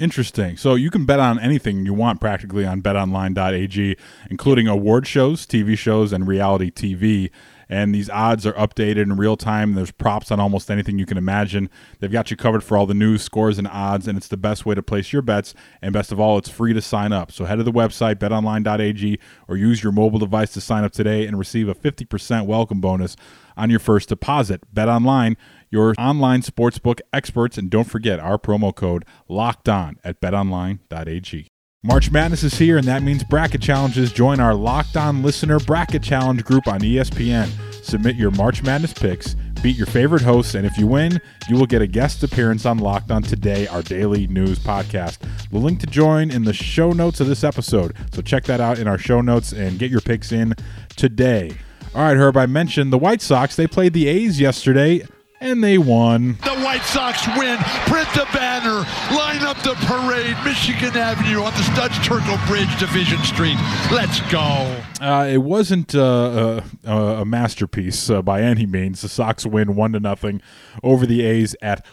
[0.00, 0.56] Interesting.
[0.56, 3.96] So you can bet on anything you want practically on betonline.ag,
[4.30, 7.30] including award shows, TV shows, and reality TV
[7.68, 9.74] and these odds are updated in real time.
[9.74, 11.68] There's props on almost anything you can imagine.
[11.98, 14.64] They've got you covered for all the news, scores, and odds, and it's the best
[14.64, 15.54] way to place your bets.
[15.82, 17.30] And best of all, it's free to sign up.
[17.30, 21.26] So head to the website, betonline.ag, or use your mobile device to sign up today
[21.26, 23.16] and receive a 50% welcome bonus
[23.56, 24.62] on your first deposit.
[24.72, 25.36] BetOnline,
[25.70, 31.48] your online sportsbook experts, and don't forget our promo code locked on at betonline.ag.
[31.84, 34.12] March Madness is here, and that means bracket challenges.
[34.12, 37.48] Join our Locked On Listener Bracket Challenge group on ESPN.
[37.84, 41.66] Submit your March Madness picks, beat your favorite hosts, and if you win, you will
[41.66, 45.18] get a guest appearance on Locked On Today, our daily news podcast.
[45.52, 47.94] The link to join in the show notes of this episode.
[48.12, 50.54] So check that out in our show notes and get your picks in
[50.96, 51.52] today.
[51.94, 53.54] All right, Herb, I mentioned the White Sox.
[53.54, 55.06] They played the A's yesterday
[55.40, 56.38] and they won.
[56.44, 57.58] The White Sox win.
[57.86, 58.84] Print the banner.
[59.16, 60.36] Line up the parade.
[60.44, 63.56] Michigan Avenue on the Studs Terkel Bridge, Division Street.
[63.92, 64.82] Let's go.
[65.00, 69.02] Uh, it wasn't uh, a, a masterpiece uh, by any means.
[69.02, 70.42] The Sox win one to nothing
[70.82, 71.84] over the A's at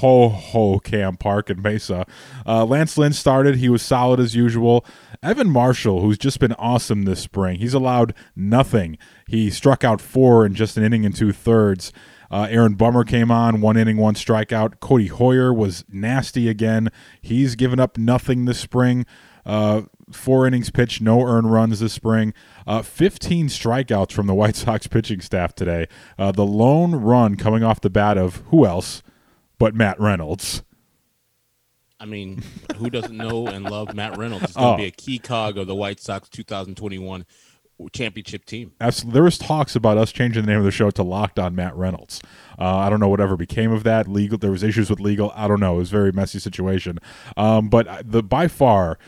[0.00, 2.06] Hohokam Park in Mesa.
[2.46, 3.56] Uh, Lance Lynn started.
[3.56, 4.84] He was solid as usual.
[5.22, 8.98] Evan Marshall, who's just been awesome this spring, he's allowed nothing.
[9.28, 11.92] He struck out four in just an inning and two thirds.
[12.32, 14.76] Uh, Aaron Bummer came on, one inning, one strikeout.
[14.78, 16.88] Codi Heuer was nasty again.
[17.20, 19.04] He's given up nothing this spring.
[19.44, 22.32] Uh, four innings pitched, no earned runs this spring.
[22.66, 25.86] Uh, 15 strikeouts from the White Sox pitching staff today.
[26.18, 29.02] Uh, the lone run coming off the bat of who else
[29.58, 30.62] but Matt Reynolds.
[32.00, 32.42] I mean,
[32.76, 34.46] who doesn't know and love Matt Reynolds?
[34.46, 34.76] He's going to Oh.
[34.76, 37.24] be a key cog of the White Sox 2021
[37.90, 38.72] championship team.
[38.80, 39.14] Absolutely.
[39.14, 41.76] There was talks about us changing the name of the show to Locked on Matt
[41.76, 42.20] Reynolds.
[42.58, 44.08] Uh, I don't know whatever became of that.
[44.08, 44.38] Legal.
[44.38, 45.32] There was issues with legal.
[45.34, 45.74] I don't know.
[45.74, 46.98] It was a very messy situation.
[47.36, 48.98] Um, but the by far,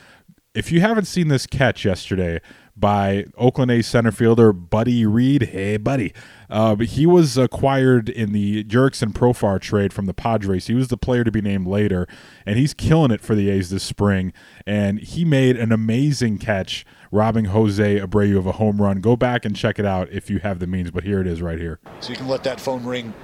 [0.54, 2.40] if you haven't seen this catch yesterday
[2.76, 6.12] by Oakland A's center fielder Buddy Reed, hey buddy,
[6.50, 10.66] uh, he was acquired in the Jurickson Profar trade from the Padres.
[10.66, 12.06] He was the player to be named later,
[12.46, 14.32] and he's killing it for the A's this spring.
[14.66, 19.00] And he made an amazing catch, robbing Jose Abreu of a home run.
[19.00, 20.90] Go back and check it out if you have the means.
[20.90, 21.78] But here it is, right here.
[22.00, 23.14] So you can let that phone ring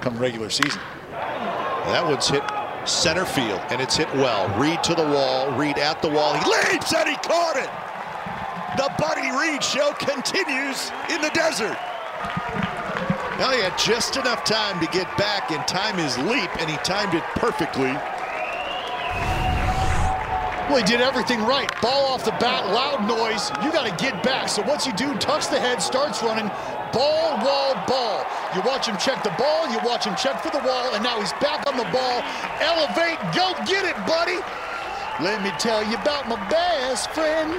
[0.00, 0.80] come regular season.
[1.10, 2.42] That one's hit
[2.84, 4.48] center field, and it's hit well.
[4.58, 6.34] Reed to the wall, Reed at the wall.
[6.34, 7.70] He leaps, and he caught it.
[8.76, 11.76] The Buddy Reed show continues in the desert.
[13.38, 16.76] Now he had just enough time to get back and time his leap, and he
[16.78, 17.94] timed it perfectly.
[20.68, 21.70] Well, he did everything right.
[21.80, 23.48] Ball off the bat, loud noise.
[23.64, 24.50] You got to get back.
[24.50, 25.16] So once you do?
[25.16, 26.46] Tucks the head, starts running.
[26.92, 28.26] Ball, wall, ball.
[28.54, 29.72] You watch him check the ball.
[29.72, 30.94] You watch him check for the wall.
[30.94, 32.20] And now he's back on the ball.
[32.60, 33.16] Elevate.
[33.34, 34.36] Go get it, buddy.
[35.24, 37.50] Let me tell you about my best friend.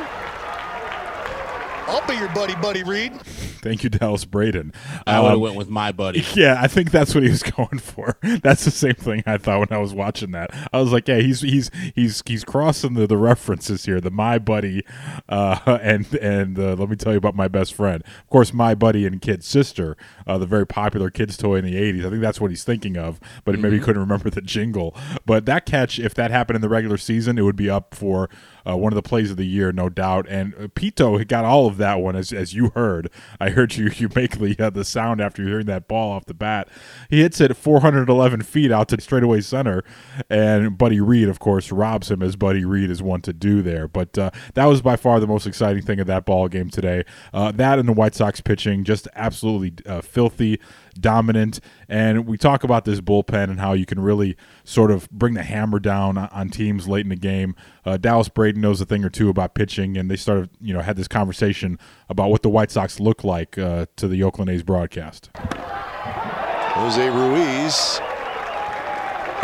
[1.89, 3.13] I'll be your buddy, Buddy Reed.
[3.63, 4.73] Thank you, Dallas Braden.
[5.05, 6.23] I would have Um, went with my buddy.
[6.35, 8.17] Yeah, I think that's what he was going for.
[8.21, 10.51] That's the same thing I thought when I was watching that.
[10.71, 13.99] I was like, yeah, he's he's he's he's crossing the, the references here.
[13.99, 14.83] The my buddy,
[15.27, 18.03] uh, and and uh, let me tell you about my best friend.
[18.05, 21.75] Of course, my buddy and kid sister, uh, the very popular kids toy in the
[21.75, 22.05] '80s.
[22.05, 24.95] I think that's what he's thinking of, but maybe he couldn't remember the jingle.
[25.25, 28.29] But that catch, if that happened in the regular season, it would be up for
[28.67, 30.25] uh, one of the plays of the year, no doubt.
[30.29, 33.09] And uh, Pito got all of that one, as as you heard.
[33.39, 36.33] I heard you you make the uh, the sound after hearing that ball off the
[36.33, 36.67] bat.
[37.09, 39.83] He hits it 411 feet out to straightaway center,
[40.29, 43.87] and Buddy Reed, of course, robs him as Buddy Reed is one to do there.
[43.87, 47.03] But uh, that was by far the most exciting thing of that ball game today.
[47.33, 50.59] Uh, that and the White Sox pitching, just absolutely uh, filthy
[50.99, 51.59] dominant.
[51.87, 55.43] And we talk about this bullpen and how you can really sort of bring the
[55.43, 57.55] hammer down on, teams late in the game.
[57.85, 60.81] Uh, Dallas Braden knows a thing or two about pitching, and they started, you know,
[60.81, 61.77] had this conversation
[62.09, 65.29] about what the White Sox look like uh, to the Oakland A's broadcast.
[65.35, 67.99] Jose Ruiz,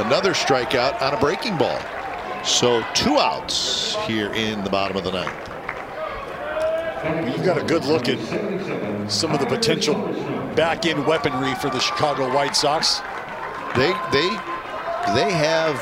[0.06, 1.80] another strikeout on a breaking ball.
[2.44, 5.52] So two outs here in the bottom of the ninth.
[7.28, 9.96] You've got a good look at some of the potential
[10.56, 13.00] back end weaponry for the Chicago White Sox.
[13.76, 14.30] They they
[15.14, 15.76] they have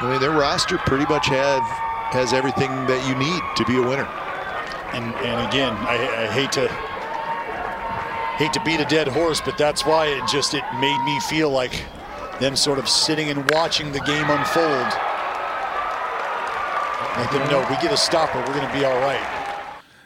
[0.00, 1.62] I mean their roster pretty much have
[2.12, 4.08] has everything that you need to be a winner.
[4.92, 6.68] And and again, I, I hate to
[8.36, 11.50] hate to beat a dead horse, but that's why it just it made me feel
[11.50, 11.84] like
[12.40, 14.88] them sort of sitting and watching the game unfold.
[17.16, 19.39] Like them know we get a stopper, we're going to be all right.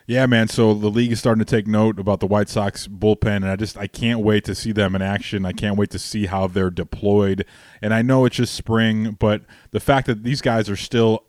[0.07, 0.49] Yeah, man.
[0.49, 3.57] So the league is starting to take note about the White Sox bullpen, and I
[3.57, 5.47] just I can't wait to see them in action.
[5.47, 7.47] I can't wait to see how they're deployed.
[7.81, 11.25] And I know it's just spring, but the fact that these guys are still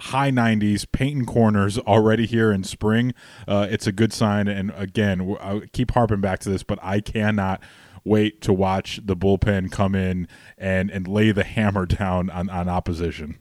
[0.00, 3.12] high 90s painting corners already here in spring
[3.46, 7.00] uh, it's a good sign and again i keep harping back to this but i
[7.00, 7.62] cannot
[8.02, 12.66] wait to watch the bullpen come in and and lay the hammer down on, on
[12.66, 13.38] opposition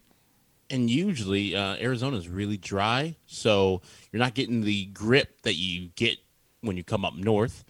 [0.69, 5.89] and usually uh, Arizona is really dry, so you're not getting the grip that you
[5.95, 6.17] get
[6.61, 7.63] when you come up north.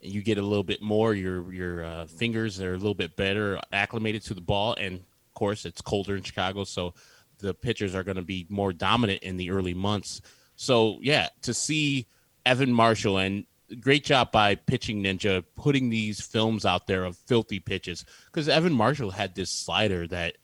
[0.00, 1.14] You get a little bit more.
[1.14, 5.34] Your your uh, fingers are a little bit better acclimated to the ball, and of
[5.34, 6.94] course it's colder in Chicago, so
[7.38, 10.20] the pitchers are going to be more dominant in the early months.
[10.56, 12.06] So yeah, to see
[12.46, 13.44] Evan Marshall and
[13.80, 18.72] great job by pitching ninja putting these films out there of filthy pitches because Evan
[18.72, 20.38] Marshall had this slider that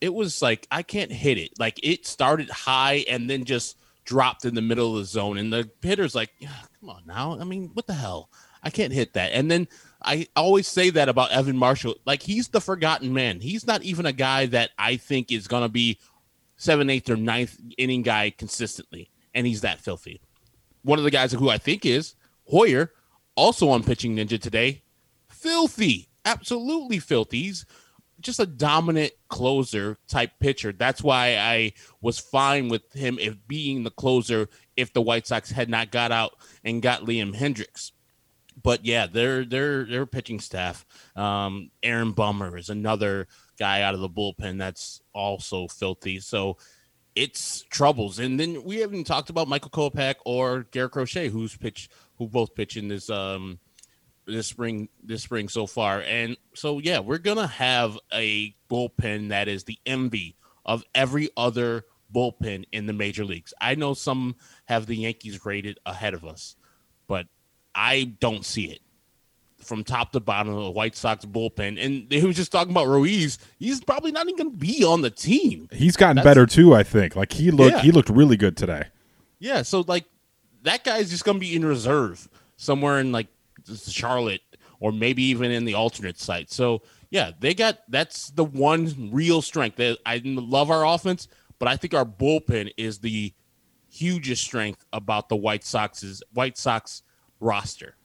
[0.00, 1.58] it was like I can't hit it.
[1.58, 5.52] Like it started high and then just dropped in the middle of the zone, and
[5.52, 7.38] the hitter's like, yeah, "Come on now!
[7.40, 8.30] I mean, what the hell?
[8.62, 9.68] I can't hit that." And then
[10.02, 11.94] I always say that about Evan Marshall.
[12.04, 13.40] Like he's the forgotten man.
[13.40, 15.98] He's not even a guy that I think is gonna be
[16.56, 20.20] seventh, eighth, or ninth inning guy consistently, and he's that filthy.
[20.82, 22.14] One of the guys who I think is
[22.50, 22.92] Hoyer,
[23.36, 24.82] also on Pitching Ninja today,
[25.28, 27.42] filthy, absolutely filthy.
[27.42, 27.64] He's
[28.24, 30.72] just a dominant closer type pitcher.
[30.72, 35.50] That's why I was fine with him if being the closer if the White Sox
[35.50, 36.34] had not got out
[36.64, 37.92] and got Liam Hendriks.
[38.62, 40.86] But yeah, their their their pitching staff.
[41.16, 46.20] Um, Aaron Bummer is another guy out of the bullpen that's also filthy.
[46.20, 46.56] So
[47.14, 48.18] it's troubles.
[48.18, 52.54] And then we haven't talked about Michael Kopech or Garrett Crochet, who's pitched who both
[52.54, 53.58] pitch in this um
[54.26, 56.00] this spring this spring so far.
[56.02, 61.84] And so yeah, we're gonna have a bullpen that is the envy of every other
[62.14, 63.52] bullpen in the major leagues.
[63.60, 66.56] I know some have the Yankees rated ahead of us,
[67.06, 67.26] but
[67.74, 68.80] I don't see it
[69.58, 71.82] from top to bottom of the White Sox bullpen.
[71.82, 73.38] And he was just talking about Ruiz.
[73.58, 75.68] He's probably not even going to be on the team.
[75.72, 77.16] He's gotten That's, better too, I think.
[77.16, 77.82] Like he looked, yeah.
[77.82, 78.84] he looked really good today.
[79.38, 79.62] Yeah.
[79.62, 80.04] So like
[80.62, 83.28] that guy's just going to be in reserve somewhere in like
[83.88, 84.40] Charlotte
[84.80, 86.50] or maybe even in the alternate site.
[86.50, 89.80] So yeah, they got that's the one real strength.
[89.80, 93.32] I love our offense, but I think our bullpen is the
[93.90, 97.02] hugest strength about the White Sox's White Sox
[97.40, 97.96] roster.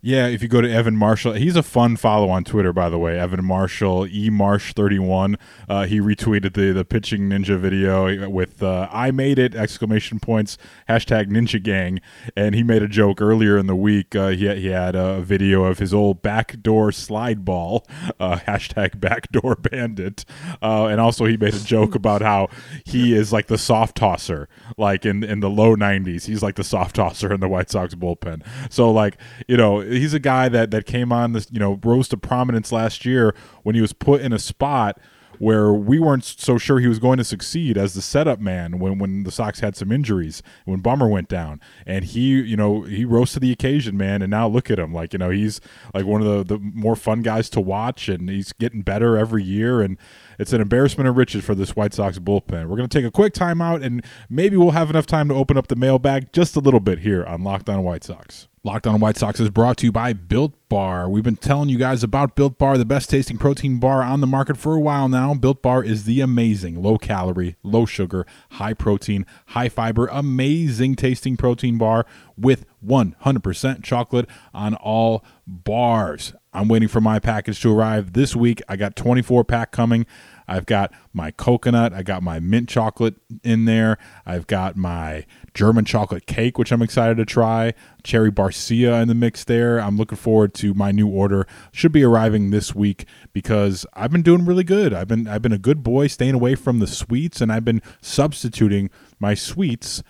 [0.00, 2.98] Yeah, if you go to Evan Marshall, he's a fun follow on Twitter, by the
[2.98, 3.18] way.
[3.18, 5.34] Evan Marshall, emarsh31.
[5.68, 10.56] Uh, he retweeted the the pitching ninja video with uh, "I made it!" exclamation points
[10.88, 12.00] hashtag Ninja Gang,
[12.36, 14.14] and he made a joke earlier in the week.
[14.14, 17.84] Uh, he he had a video of his old backdoor slide ball
[18.20, 20.24] uh, hashtag Backdoor Bandit,
[20.62, 22.46] uh, and also he made a joke about how
[22.84, 26.26] he is like the soft tosser, like in in the low 90s.
[26.26, 28.46] He's like the soft tosser in the White Sox bullpen.
[28.70, 29.16] So like
[29.48, 32.72] you know he's a guy that that came on this, you know, rose to prominence
[32.72, 34.98] last year when he was put in a spot
[35.38, 38.98] where we weren't so sure he was going to succeed as the setup man when,
[38.98, 41.60] when the Sox had some injuries, when Bummer went down.
[41.86, 44.22] And he, you know, he rose to the occasion, man.
[44.22, 44.92] And now look at him.
[44.92, 45.60] Like, you know, he's
[45.94, 49.44] like one of the, the more fun guys to watch and he's getting better every
[49.44, 49.80] year.
[49.80, 49.96] And
[50.38, 52.68] it's an embarrassment of riches for this White Sox bullpen.
[52.68, 55.56] We're going to take a quick timeout and maybe we'll have enough time to open
[55.56, 58.48] up the mailbag just a little bit here on Locked On White Sox.
[58.68, 61.08] Locked On White Sox is brought to you by Built Bar.
[61.08, 64.26] We've been telling you guys about Built Bar, the best tasting protein bar on the
[64.26, 65.32] market for a while now.
[65.32, 71.38] Built Bar is the amazing low calorie, low sugar, high protein, high fiber, amazing tasting
[71.38, 72.04] protein bar
[72.36, 76.34] with 100% chocolate on all bars.
[76.52, 78.60] I'm waiting for my package to arrive this week.
[78.68, 80.04] I got 24 pack coming.
[80.48, 81.92] I've got my coconut.
[81.92, 83.98] I got my mint chocolate in there.
[84.24, 87.74] I've got my German chocolate cake, which I'm excited to try.
[88.02, 89.78] Cherry Barcia in the mix there.
[89.78, 91.46] I'm looking forward to my new order.
[91.72, 94.94] Should be arriving this week because I've been doing really good.
[94.94, 97.82] I've been I've been a good boy, staying away from the sweets, and I've been
[98.00, 100.02] substituting my sweets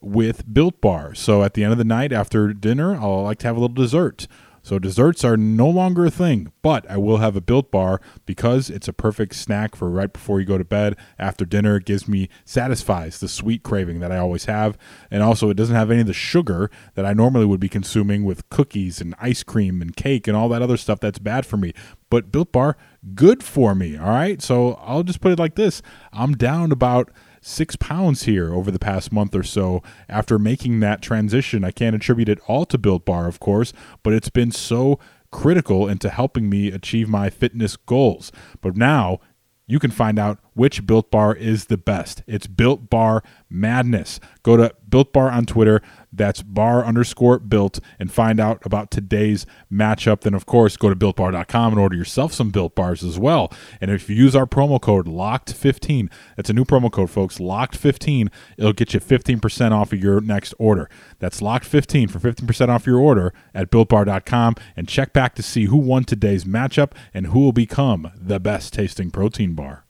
[0.00, 1.14] with Built Bar.
[1.14, 3.74] So at the end of the night after dinner, I'll like to have a little
[3.74, 4.26] dessert.
[4.64, 8.70] So desserts are no longer a thing, but I will have a built bar because
[8.70, 10.96] it's a perfect snack for right before you go to bed.
[11.18, 14.78] After dinner, it gives me satisfies the sweet craving that I always have,
[15.10, 18.24] and also it doesn't have any of the sugar that I normally would be consuming
[18.24, 21.58] with cookies and ice cream and cake and all that other stuff that's bad for
[21.58, 21.74] me.
[22.08, 22.78] But built bar,
[23.14, 23.98] good for me.
[23.98, 27.10] All right, so I'll just put it like this: I'm down about
[27.44, 31.64] six pounds here over the past month or so after making that transition.
[31.64, 34.98] I can't attribute it all to Built Bar, of course, but it's been so
[35.30, 38.32] critical into helping me achieve my fitness goals.
[38.60, 39.20] But now
[39.66, 42.22] you can find out which Built Bar is the best.
[42.26, 44.20] It's Built Bar Madness.
[44.42, 45.82] Go to Built Bar on Twitter.
[46.12, 50.20] That's bar underscore built and find out about today's matchup.
[50.20, 53.52] Then, of course, go to builtbar.com and order yourself some built bars as well.
[53.80, 58.28] And if you use our promo code LOCKED15, that's a new promo code, folks, LOCKED15,
[58.56, 60.88] it'll get you 15% off of your next order.
[61.18, 65.78] That's LOCKED15 for 15% off your order at builtbar.com and check back to see who
[65.78, 69.83] won today's matchup and who will become the best tasting protein bar.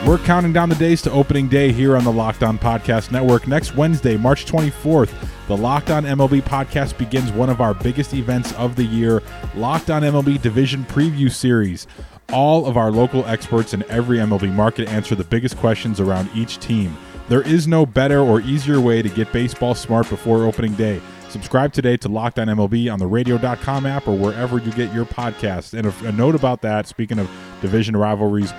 [0.00, 3.46] We're counting down the days to opening day here on the Locked On Podcast Network.
[3.46, 5.12] Next Wednesday, March 24th,
[5.46, 9.22] the Locked On MLB podcast begins one of our biggest events of the year
[9.54, 11.86] Locked On MLB Division Preview Series.
[12.32, 16.58] All of our local experts in every MLB market answer the biggest questions around each
[16.58, 16.96] team.
[17.28, 21.00] There is no better or easier way to get baseball smart before opening day.
[21.32, 25.06] Subscribe today to Locked On MLB on the radio.com app or wherever you get your
[25.06, 25.72] podcasts.
[25.72, 27.26] And a, a note about that, speaking of
[27.62, 28.52] division rivalries,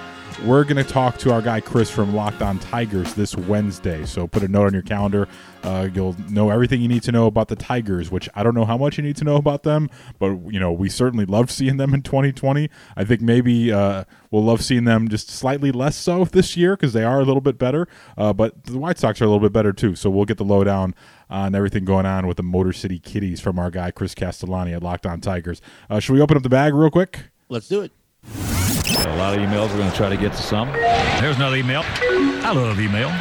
[0.44, 4.06] we're going to talk to our guy Chris from Locked On Tigers this Wednesday.
[4.06, 5.28] So put a note on your calendar.
[5.62, 8.66] Uh, you'll know everything you need to know about the Tigers, which I don't know
[8.66, 11.78] how much you need to know about them, but you know we certainly loved seeing
[11.78, 12.70] them in 2020.
[12.98, 16.94] I think maybe uh, we'll love seeing them just slightly less so this year because
[16.94, 17.88] they are a little bit better.
[18.18, 19.96] Uh, but the White Sox are a little bit better too.
[19.96, 20.96] So we'll get the lowdown
[21.34, 24.84] on everything going on with the Motor City Kitties from our guy Chris Castellani at
[24.84, 25.62] Locked On Tigers.
[25.90, 27.32] Uh, should we open up the bag real quick?
[27.50, 27.92] Let's do it.
[28.36, 29.70] A lot of emails.
[29.72, 30.72] We're going to try to get to some.
[30.72, 31.82] There's another email.
[31.86, 33.12] I love email.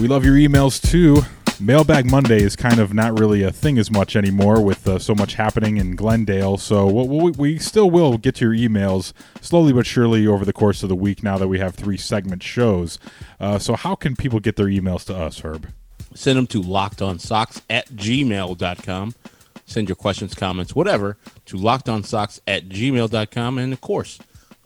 [0.00, 1.22] We love your emails too.
[1.60, 5.14] Mailbag Monday is kind of not really a thing as much anymore with uh, so
[5.14, 6.58] much happening in Glendale.
[6.58, 10.82] So we, we still will get to your emails slowly but surely over the course
[10.82, 12.98] of the week now that we have three segment shows.
[13.38, 15.68] Uh, so, how can people get their emails to us, Herb?
[16.14, 19.14] Send them to lockedonsocks at gmail.com.
[19.64, 23.58] Send your questions, comments, whatever to lockedonsocks at gmail.com.
[23.58, 24.18] And of course,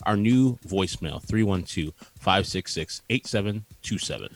[0.05, 4.35] our new voicemail 312 566 8727.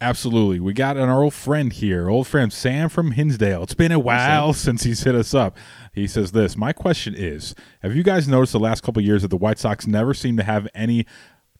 [0.00, 0.60] Absolutely.
[0.60, 3.62] We got an old friend here, old friend Sam from Hinsdale.
[3.62, 5.56] It's been a while since he's hit us up.
[5.92, 9.28] He says this My question is Have you guys noticed the last couple years that
[9.28, 11.06] the White Sox never seem to have any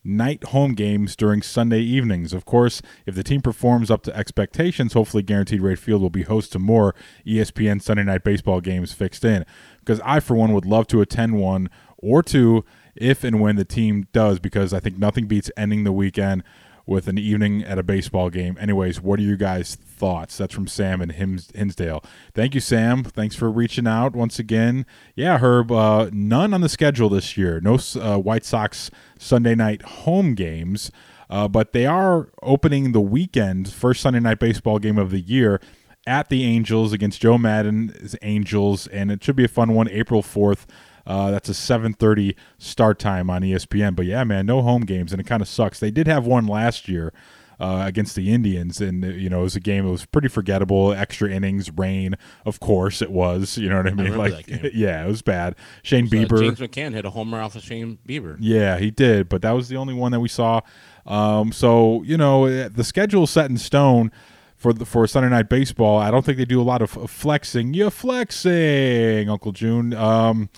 [0.07, 2.33] night home games during Sunday evenings.
[2.33, 6.23] Of course, if the team performs up to expectations, hopefully Guaranteed Rate Field will be
[6.23, 6.95] host to more
[7.27, 9.45] ESPN Sunday night baseball games fixed in.
[9.81, 13.65] Because I, for one, would love to attend one or two if and when the
[13.65, 16.43] team does, because I think nothing beats ending the weekend
[16.87, 18.57] with an evening at a baseball game.
[18.61, 20.37] Anyways, what are you guys' thoughts?
[20.37, 22.03] That's from Sam Hims- Hinsdale.
[22.33, 23.03] Thank you, Sam.
[23.03, 24.87] Thanks for reaching out once again.
[25.17, 27.61] Yeah, Herb, uh, none on the schedule this year.
[27.61, 30.93] No uh, White Sox Sunday night home games,
[31.29, 35.61] uh, but they are opening the weekend, first Sunday night baseball game of the year
[36.07, 40.23] at the Angels against Joe Maddon's Angels, and it should be a fun one, April
[40.23, 40.67] 4th.
[41.07, 43.95] Uh, that's a 7:30 start time on ESPN.
[43.95, 45.79] But yeah, man, no home games, and it kind of sucks.
[45.79, 47.13] They did have one last year
[47.59, 50.29] uh, against the Indians, and uh, you know it was a game that was pretty
[50.29, 50.93] forgettable.
[50.93, 53.57] Extra innings, rain, of course it was.
[53.57, 54.13] You know what I mean?
[54.13, 54.71] remember like, that game.
[54.75, 55.55] yeah, it was bad.
[55.83, 58.37] Shane Uh, Bieber, James McCann hit a homer off of Shane Bieber.
[58.41, 60.61] yeah, he did, but that was the only one that we saw.
[61.07, 64.11] Um, so you know eh, the schedule's set in stone
[64.57, 65.99] for the for Sunday night baseball.
[65.99, 67.75] I don't think they do a lot of of flexing.
[67.75, 69.95] You're flexing, Uncle June.
[69.95, 70.51] Um,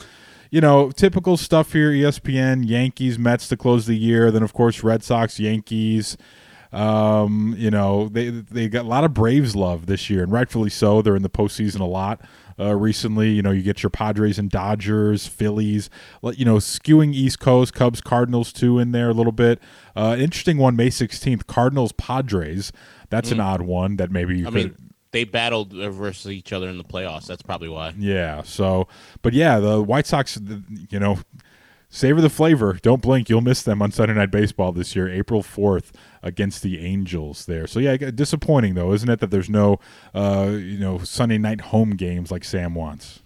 [0.50, 1.90] you know, typical stuff here.
[1.90, 4.30] ESPN, Yankees, Mets to close the year.
[4.30, 6.16] Then of course Red Sox, Yankees.
[6.70, 10.68] Um, you know, they they got a lot of Braves love this year, and rightfully
[10.70, 11.00] so.
[11.00, 12.20] They're in the postseason a lot.
[12.60, 15.88] Uh, recently, you know, you get your Padres and Dodgers, Phillies,
[16.34, 19.60] you know, skewing East Coast, Cubs, Cardinals too in there a little bit.
[19.94, 22.72] Uh, interesting one, May 16th, Cardinals, Padres.
[23.10, 23.44] That's an Mm.
[23.44, 24.54] odd one that maybe you I could.
[24.54, 24.74] mean,
[25.10, 27.26] they battled versus each other in the playoffs.
[27.26, 27.94] That's probably why.
[27.98, 28.42] Yeah.
[28.42, 28.88] So,
[29.22, 31.18] but yeah, the White Sox, th- you know,
[31.88, 32.78] savor the flavor.
[32.82, 33.28] Don't blink.
[33.28, 35.92] You'll miss them on Sunday Night Baseball this year, April 4th
[36.22, 37.66] against the Angels there.
[37.66, 39.78] So, yeah, disappointing, though, isn't it, that there's no,
[40.14, 43.20] uh, you know, Sunday night home games like Sam wants?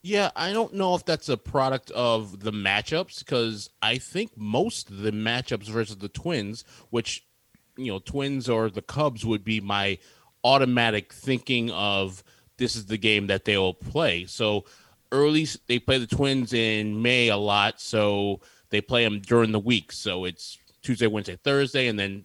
[0.00, 4.90] Yeah, I don't know if that's a product of the matchups because I think most
[4.90, 7.24] of the matchups versus the Twins, which
[7.78, 9.98] you know, Twins or the Cubs would be my
[10.44, 12.22] automatic thinking of
[12.56, 14.26] this is the game that they will play.
[14.26, 14.64] So
[15.12, 19.58] early they play the Twins in May a lot, so they play them during the
[19.58, 19.92] week.
[19.92, 22.24] So it's Tuesday, Wednesday, Thursday, and then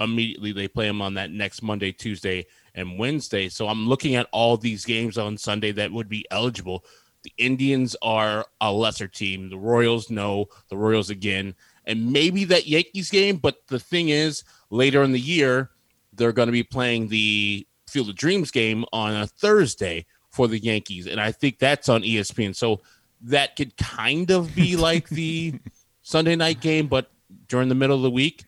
[0.00, 3.48] immediately they play them on that next Monday, Tuesday, and Wednesday.
[3.48, 6.84] So I'm looking at all these games on Sunday that would be eligible.
[7.22, 9.48] The Indians are a lesser team.
[9.48, 10.46] The Royals, no.
[10.68, 11.54] The Royals again.
[11.86, 13.36] And maybe that Yankees game.
[13.36, 15.70] But the thing is, later in the year,
[16.12, 20.58] they're going to be playing the Field of Dreams game on a Thursday for the
[20.58, 21.06] Yankees.
[21.06, 22.56] And I think that's on ESPN.
[22.56, 22.80] So
[23.22, 25.54] that could kind of be like the
[26.02, 27.10] Sunday night game, but
[27.48, 28.44] during the middle of the week.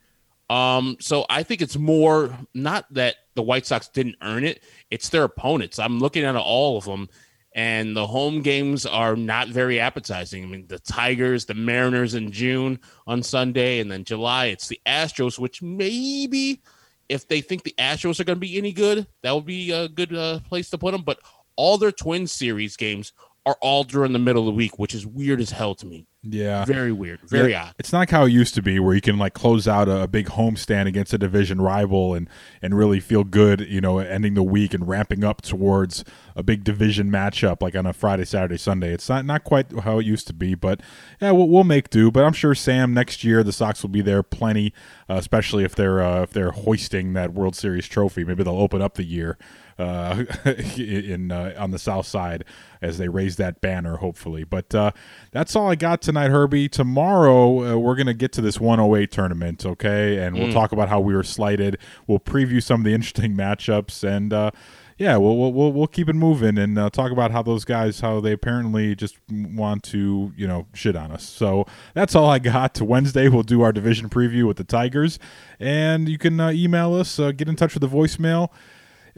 [0.51, 5.09] Um, so I think it's more not that the White Sox didn't earn it, it's
[5.09, 5.79] their opponents.
[5.79, 7.09] I'm looking at all of them,
[7.55, 10.45] and the home games are not very appetizing.
[10.45, 14.81] I mean, the Tigers, the Mariners in June on Sunday, and then July, it's the
[14.87, 16.61] Astros, which maybe
[17.09, 19.89] if they think the Astros are going to be any good, that would be a
[19.89, 21.03] good uh, place to put them.
[21.03, 21.19] But
[21.57, 23.13] all their Twin Series games
[23.47, 26.07] are all during the middle of the week, which is weird as hell to me.
[26.27, 27.75] Yeah, very weird, very Yeah, odd.
[27.79, 30.03] It's not like how it used to be, where you can like close out a,
[30.03, 32.29] a big homestand against a division rival and
[32.63, 36.05] and really feel good, you know, ending the week and ramping up towards
[36.35, 38.93] a big division matchup like on a Friday, Saturday, Sunday.
[38.93, 40.81] It's not not quite how it used to be, but
[41.21, 42.11] yeah, we'll, we'll make do.
[42.11, 44.73] But I'm sure Sam next year the Sox will be there plenty,
[45.09, 48.25] uh, especially if they're uh, if they're hoisting that World Series trophy.
[48.25, 49.37] Maybe they'll open up the year
[49.79, 50.25] uh,
[50.77, 52.45] in uh, on the south side
[52.83, 54.45] as they raise that banner, hopefully.
[54.45, 54.91] But uh,
[55.33, 56.69] that's all I got tonight, Herbie.
[56.69, 60.53] Tomorrow uh, we're gonna get to this 108 tournament, okay, and we'll Mm.
[60.53, 61.79] talk about how we were slighted.
[62.07, 64.33] We'll preview some of the interesting matchups and.
[64.33, 64.51] Uh,
[64.97, 67.99] yeah, we'll, we'll we'll we'll keep it moving and uh, talk about how those guys
[67.99, 71.25] how they apparently just want to you know shit on us.
[71.29, 72.75] So that's all I got.
[72.77, 75.19] To Wednesday, we'll do our division preview with the Tigers,
[75.59, 78.51] and you can uh, email us, uh, get in touch with the voicemail,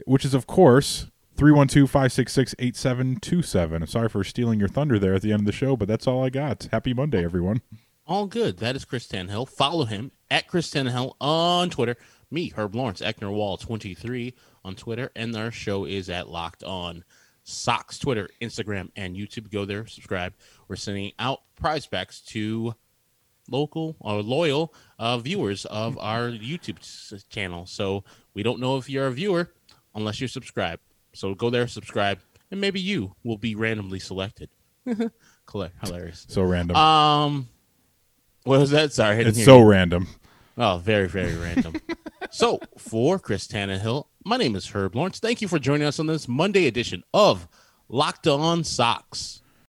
[0.05, 3.75] which is of course 312-566-8727.
[3.75, 6.07] I'm sorry for stealing your thunder there at the end of the show, but that's
[6.07, 6.67] all I got.
[6.71, 7.61] Happy Monday, everyone.
[8.07, 8.57] All good.
[8.57, 9.49] That is Chris Tannehill.
[9.49, 11.95] Follow him at Chris Tannehill on Twitter.
[12.31, 14.33] Me, Herb Lawrence, Eckner Wall 23
[14.65, 15.11] on Twitter.
[15.15, 17.03] And our show is at Locked On
[17.43, 19.51] Socks, Twitter, Instagram, and YouTube.
[19.51, 20.33] Go there, subscribe.
[20.67, 22.73] We're sending out prize packs to
[23.49, 26.79] local or loyal uh, viewers of our YouTube
[27.29, 27.65] channel.
[27.65, 29.51] So we don't know if you're a viewer
[29.97, 30.81] unless you're subscribed.
[31.13, 32.19] So go there, subscribe,
[32.51, 34.49] and maybe you will be randomly selected.
[35.83, 36.25] Hilarious.
[36.29, 36.77] So random.
[36.77, 37.47] Um,
[38.43, 38.93] what was that?
[38.93, 39.65] Sorry, I didn't It's hear so you.
[39.65, 40.07] random.
[40.57, 41.75] Oh, very, very random.
[42.31, 45.19] so, for Chris Tannehill, my name is Herb Lawrence.
[45.19, 47.47] Thank you for joining us on this Monday edition of
[47.89, 49.41] Locked On Socks.